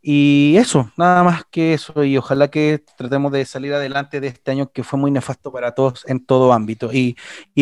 [0.01, 2.03] Y eso, nada más que eso.
[2.03, 5.73] Y ojalá que tratemos de salir adelante de este año que fue muy nefasto para
[5.73, 6.91] todos en todo ámbito.
[6.93, 7.15] Y,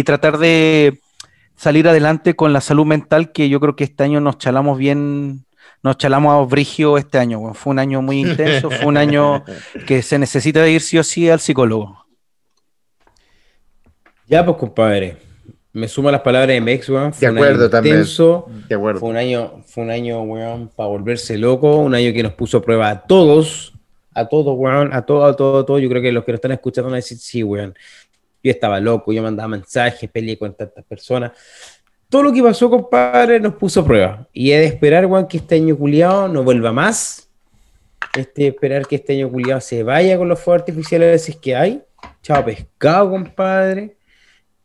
[0.04, 1.02] tratar de
[1.56, 5.46] salir adelante con la salud mental, que yo creo que este año nos chalamos bien,
[5.84, 7.54] nos chalamos a Brigio este año.
[7.54, 9.44] fue un año muy intenso, fue un año
[9.88, 12.06] que se necesita ir sí o sí al psicólogo.
[14.28, 15.35] Ya, pues, compadre
[15.76, 17.14] me sumo a las palabras de Mex, weón.
[17.14, 19.00] Fue de acuerdo un año intenso, De acuerdo.
[19.02, 21.80] Fue un año, fue un año, weón, para volverse loco.
[21.80, 23.74] Un año que nos puso a prueba a todos.
[24.14, 24.94] A todos, weón.
[24.94, 25.78] A todo, a todo, a todo.
[25.78, 27.76] Yo creo que los que nos están escuchando van a decir, sí, weón.
[28.42, 31.34] Yo estaba loco, yo mandaba mensajes, peleé con tantas personas.
[32.08, 34.30] Todo lo que pasó, compadre, nos puso a prueba.
[34.32, 37.28] Y he de esperar, weón, que este año culiado no vuelva más.
[38.16, 41.54] Este, esperar que este año culiado se vaya con los fuegos artificiales si es que
[41.54, 41.84] hay.
[42.22, 43.98] Chao pescado, compadre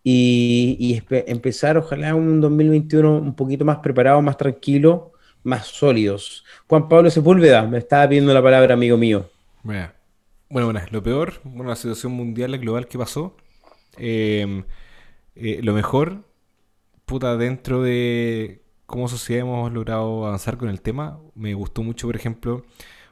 [0.03, 6.45] y, empezar, ojalá, un 2021 un poquito más preparado, más tranquilo, más sólidos.
[6.69, 9.29] Juan Pablo Sepúlveda, me estaba pidiendo la palabra, amigo mío.
[9.63, 9.91] Bueno,
[10.49, 13.37] bueno, lo peor, bueno, la situación mundial, global que pasó.
[13.99, 14.65] Em,
[15.35, 16.25] eh, lo mejor,
[17.05, 22.17] puta, dentro de cómo sociedad hemos logrado avanzar con el tema, me gustó mucho, por
[22.17, 22.65] ejemplo,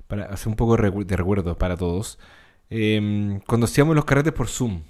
[0.06, 2.18] para hacer un poco de recuerdo para todos,
[2.70, 4.82] em, cuando hacíamos los carretes por Zoom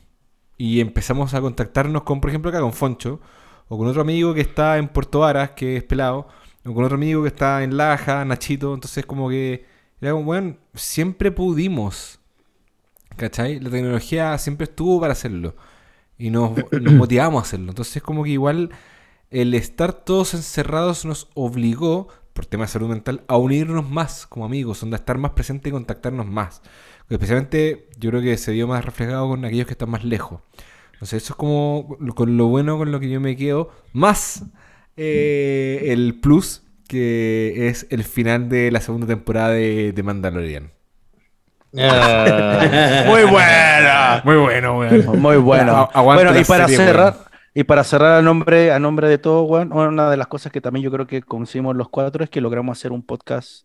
[0.59, 3.21] y empezamos a contactarnos con, por ejemplo, acá con Foncho,
[3.69, 6.27] o con otro amigo que está en Puerto Varas, que es pelado,
[6.67, 9.65] o con otro amigo que está en Laja, Nachito, entonces como que
[10.01, 12.19] era como, bueno, siempre pudimos,
[13.17, 13.61] ¿cachai?
[13.61, 15.55] La tecnología siempre estuvo para hacerlo
[16.19, 18.71] y nos, nos motivamos a hacerlo, entonces como que igual
[19.31, 24.45] el estar todos encerrados nos obligó, por tema de salud mental, a unirnos más como
[24.45, 26.63] amigos, donde estar más presente y contactarnos más.
[27.11, 30.41] Especialmente yo creo que se vio más reflejado con aquellos que están más lejos.
[30.93, 33.73] Entonces eso es como con lo bueno con lo que yo me quedo.
[33.93, 34.45] Más
[34.97, 40.71] eh, el plus que es el final de la segunda temporada de, de Mandalorian.
[41.77, 43.05] Ah.
[43.05, 44.23] muy buena.
[44.25, 44.75] Muy bueno,
[45.15, 45.91] Muy bueno.
[45.93, 47.17] bueno, y para cerrar,
[47.59, 50.85] y para cerrar a nombre, a nombre de todo, una de las cosas que también
[50.85, 53.65] yo creo que conseguimos los cuatro es que logramos hacer un podcast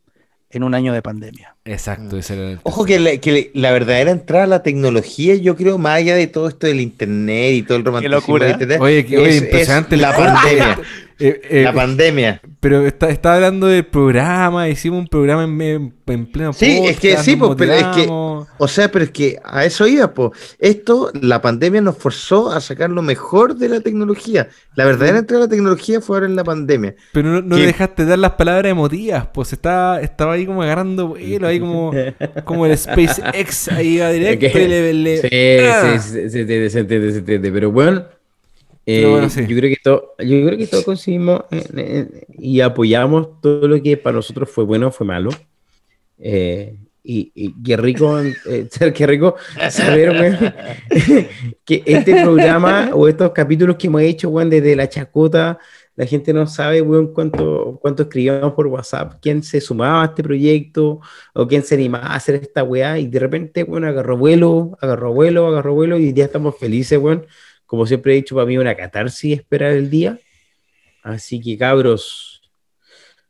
[0.49, 1.55] en un año de pandemia.
[1.63, 2.17] Exacto.
[2.17, 6.15] Ese Ojo que la, que la, verdadera entrada a la tecnología, yo creo, más allá
[6.15, 8.37] de todo esto del internet y todo el romanticismo.
[8.39, 8.79] Qué locura.
[8.79, 10.79] oye, qué, impresionante la pandemia.
[11.19, 12.41] Eh, eh, La pandemia.
[12.59, 16.99] pero está, está hablando del programa, hicimos un programa en, en- en pleno Sí, es
[16.99, 18.07] que sí, pues, pero es que-.
[18.09, 20.33] O sea, pero es que a eso iba, po.
[20.59, 24.49] Esto, la pandemia nos forzó a sacar lo mejor de la tecnología.
[24.75, 26.95] La verdadera entrada de la tecnología fue ahora en la pandemia.
[27.13, 31.47] Pero no, no dejaste dar las palabras emotivas, pues está, estaba ahí como agarrando vuelo,
[31.47, 31.91] ahí como,
[32.43, 34.55] como el SpaceX, ahí iba directo Ok.
[34.55, 35.97] y le, le- Sí, ¡Ah!
[35.99, 37.51] sí, sí, se entiende, se entiende, se entiende.
[37.51, 38.03] Pero bueno,
[38.85, 39.41] eh, bueno, sí.
[39.47, 41.29] yo creo que todo, yo creo que todos en-
[41.77, 45.29] en- y apoyamos todo lo que para nosotros fue bueno, fue malo.
[46.19, 49.35] Eh, y, y qué rico, eh, qué rico
[49.69, 50.53] saber, weón,
[51.65, 55.59] que este programa o estos capítulos que hemos hecho, weón, desde la chacota,
[55.95, 60.23] la gente no sabe, weón, cuánto, cuánto escribíamos por WhatsApp, quién se sumaba a este
[60.23, 61.01] proyecto,
[61.33, 65.13] o quién se animaba a hacer esta weá, y de repente, bueno, agarró vuelo, agarró
[65.13, 67.25] vuelo, agarró vuelo, y ya estamos felices, weón.
[67.65, 70.19] Como siempre he dicho, para mí una catarsis esperar el día.
[71.01, 72.41] Así que, cabros.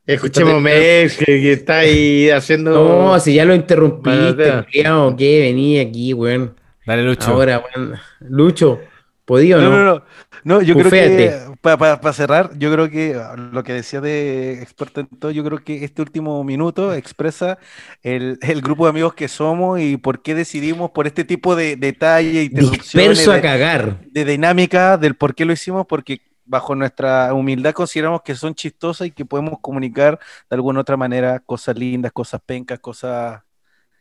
[0.05, 2.71] Escuchemos, Mex, que, que está ahí haciendo.
[2.71, 4.65] No, si ya lo interrumpiste, Manotea.
[4.65, 5.41] culiao, ¿qué?
[5.41, 6.55] Vení aquí, weón.
[6.86, 7.31] Dale, Lucho.
[7.31, 7.95] Ahora, weón.
[8.19, 8.81] Lucho,
[9.26, 9.84] ¿podía o No, no?
[9.84, 10.03] no, no.
[10.43, 14.99] No, yo creo que, para cerrar, yo creo que ah, lo que decía de experto
[15.01, 17.59] en todo, yo creo que este último minuto expresa
[18.01, 21.76] el, el grupo de amigos que somos y por qué decidimos por este tipo de
[21.76, 23.99] detalles, interrupciones, Disperso a de, cagar.
[24.01, 29.07] de dinámica, del por qué lo hicimos, porque bajo nuestra humildad consideramos que son chistosas
[29.07, 30.19] y que podemos comunicar
[30.49, 33.41] de alguna otra manera cosas lindas, cosas pencas, cosas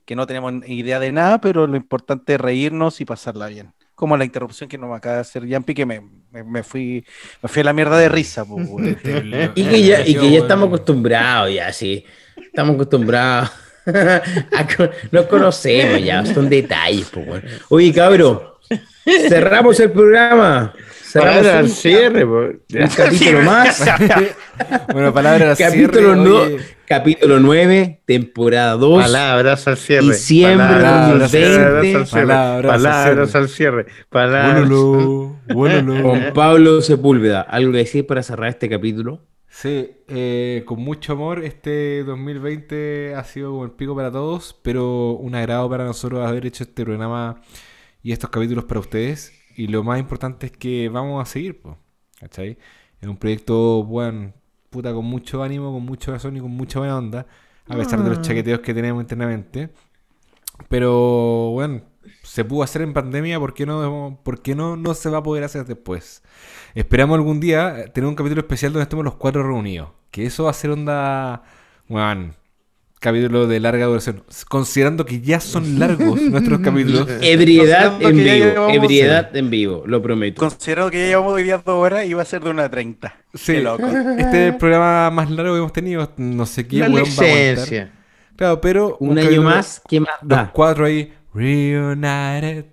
[0.07, 3.75] que no tenemos idea de nada, pero lo importante es reírnos y pasarla bien.
[4.03, 6.00] Como la interrupción que nos acaba de hacer Yampi, que me,
[6.32, 7.07] me, me fui,
[7.40, 8.44] me fui a la mierda de risa.
[8.44, 8.57] po.
[9.55, 12.05] Y que ya, y que ya estamos acostumbrados, ya, sí.
[12.36, 13.53] Estamos acostumbrados.
[15.12, 17.44] Nos conocemos ya, son detalles, weón.
[17.68, 18.59] Oye, cabro,
[19.28, 20.74] cerramos el programa.
[21.13, 22.61] Palabra al cierre, un
[22.97, 23.85] capítulo más.
[24.93, 29.03] Bueno, palabra al capítulo, cierre, no- capítulo 9, temporada 2.
[29.03, 30.07] Palabras al cierre.
[30.07, 31.97] Diciembre Palabras 2020.
[31.97, 32.27] al cierre.
[32.27, 33.87] Palabras al Palabras al cierre.
[34.09, 34.69] Palabras.
[34.69, 36.03] Vuélolo, vuélolo.
[36.09, 37.41] Con Pablo Sepúlveda.
[37.43, 39.23] ¿Algo que decir para cerrar este capítulo?
[39.55, 45.11] Sí, eh, con mucho amor, este 2020 ha sido como el pico para todos, pero
[45.11, 47.43] un agrado para nosotros haber hecho este programa
[48.03, 49.31] y estos capítulos para ustedes.
[49.57, 51.78] Y lo más importante es que vamos a seguir, po,
[52.18, 52.59] ¿cachai?
[53.00, 54.32] Es un proyecto, bueno,
[54.70, 57.26] puta, con mucho ánimo, con mucho corazón y con mucha buena onda,
[57.68, 59.70] a pesar de los chaqueteos que tenemos internamente.
[60.68, 61.82] Pero, bueno,
[62.22, 65.22] se pudo hacer en pandemia, ¿por qué no, por qué no, no se va a
[65.22, 66.22] poder hacer después?
[66.74, 69.90] Esperamos algún día tener un capítulo especial donde estemos los cuatro reunidos.
[70.11, 71.42] Que eso va a ser onda.
[71.88, 72.34] Bueno,
[73.03, 74.22] capítulo de larga duración.
[74.48, 77.07] Considerando que ya son largos nuestros capítulos.
[77.20, 78.68] Ebriedad Considerando en vivo.
[78.84, 80.38] Ebriedad en vivo, lo prometo.
[80.40, 83.14] Considerado que ya llevamos hoy día dos horas y va a ser de una 30.
[83.34, 83.86] Sí, Qué loco.
[83.86, 86.11] este es el programa más largo que hemos tenido.
[86.16, 87.36] No sé qué La weón va a aguantar.
[87.36, 87.92] licencia.
[88.36, 88.96] Claro, pero.
[89.00, 90.50] Un año capítulo- más, ¿qué más Los da?
[90.53, 91.12] cuatro ahí.
[91.34, 92.66] Reunited.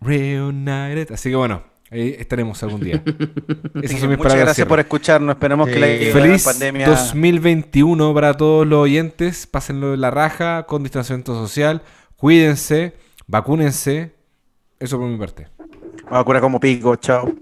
[0.00, 1.12] Reunited.
[1.12, 1.62] Así que bueno,
[1.92, 3.02] ahí estaremos algún día.
[3.82, 4.68] Esas son mis Muchas gracias cierre.
[4.68, 5.34] por escucharnos.
[5.34, 6.88] Esperemos que la, Feliz pandemia.
[6.88, 9.46] 2021 para todos los oyentes.
[9.46, 11.82] Pásenlo de la raja, con distanciamiento social.
[12.16, 12.94] Cuídense,
[13.26, 14.14] vacúnense.
[14.80, 15.48] Eso por mi parte.
[16.10, 16.96] Vacuna como pico.
[16.96, 17.32] Chao.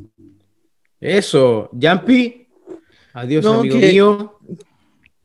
[1.00, 2.46] Eso, Jumpy.
[3.14, 4.36] Adiós, No, amigo que- mío.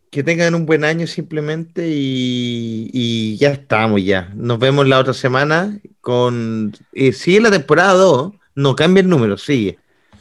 [0.10, 4.32] Que tengan un buen año simplemente y, y ya estamos ya.
[4.34, 6.72] Nos vemos la otra semana con...
[6.94, 9.78] eh, sigue la temporada 2, no cambia el número, sigue.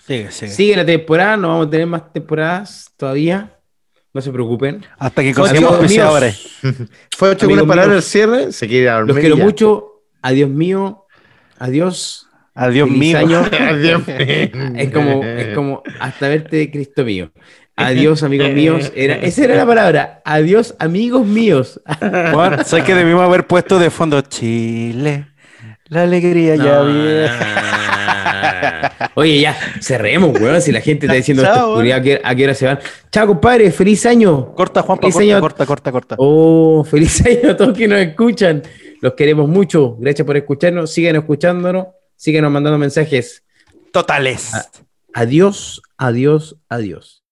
[0.07, 0.53] Sigue, sigue.
[0.53, 3.51] Sigue la temporada, no vamos a tener más temporadas todavía.
[4.13, 4.85] No se preocupen.
[4.99, 6.59] Hasta que consigamos auspiciadores.
[7.17, 10.03] Fue ocho una palabra al cierre, se quiere ir a Los dormir quiero mucho.
[10.23, 11.05] Adiós mío.
[11.59, 12.29] Adiós.
[12.55, 13.19] Adiós mío.
[13.19, 14.03] Adiós.
[14.77, 17.33] Es como, es como hasta verte, Cristo mío.
[17.77, 18.93] Adiós, amigos míos.
[18.95, 20.23] Era, esa era la palabra.
[20.25, 21.81] Adiós, amigos míos.
[22.01, 25.27] Bueno, ¿sabes que debimos haber puesto de fondo Chile?
[25.87, 26.85] La alegría ya No,
[29.15, 30.61] Oye, ya, cerremos, weón.
[30.61, 32.79] Si la gente está diciendo Chao, esta ¿a qué, a qué hora se van?
[33.11, 33.71] Chao, compadre.
[33.71, 34.55] Feliz año.
[34.55, 35.41] Corta, Juanpa, Feliz corta, año.
[35.41, 36.17] corta, corta, corta.
[36.19, 38.63] Oh, feliz año a todos que nos escuchan.
[39.01, 39.97] Los queremos mucho.
[39.99, 40.93] Gracias por escucharnos.
[40.93, 41.87] Sigan escuchándonos.
[42.17, 43.45] Síganos mandando mensajes.
[43.93, 44.53] Totales.
[45.13, 47.24] Adiós, adiós, adiós.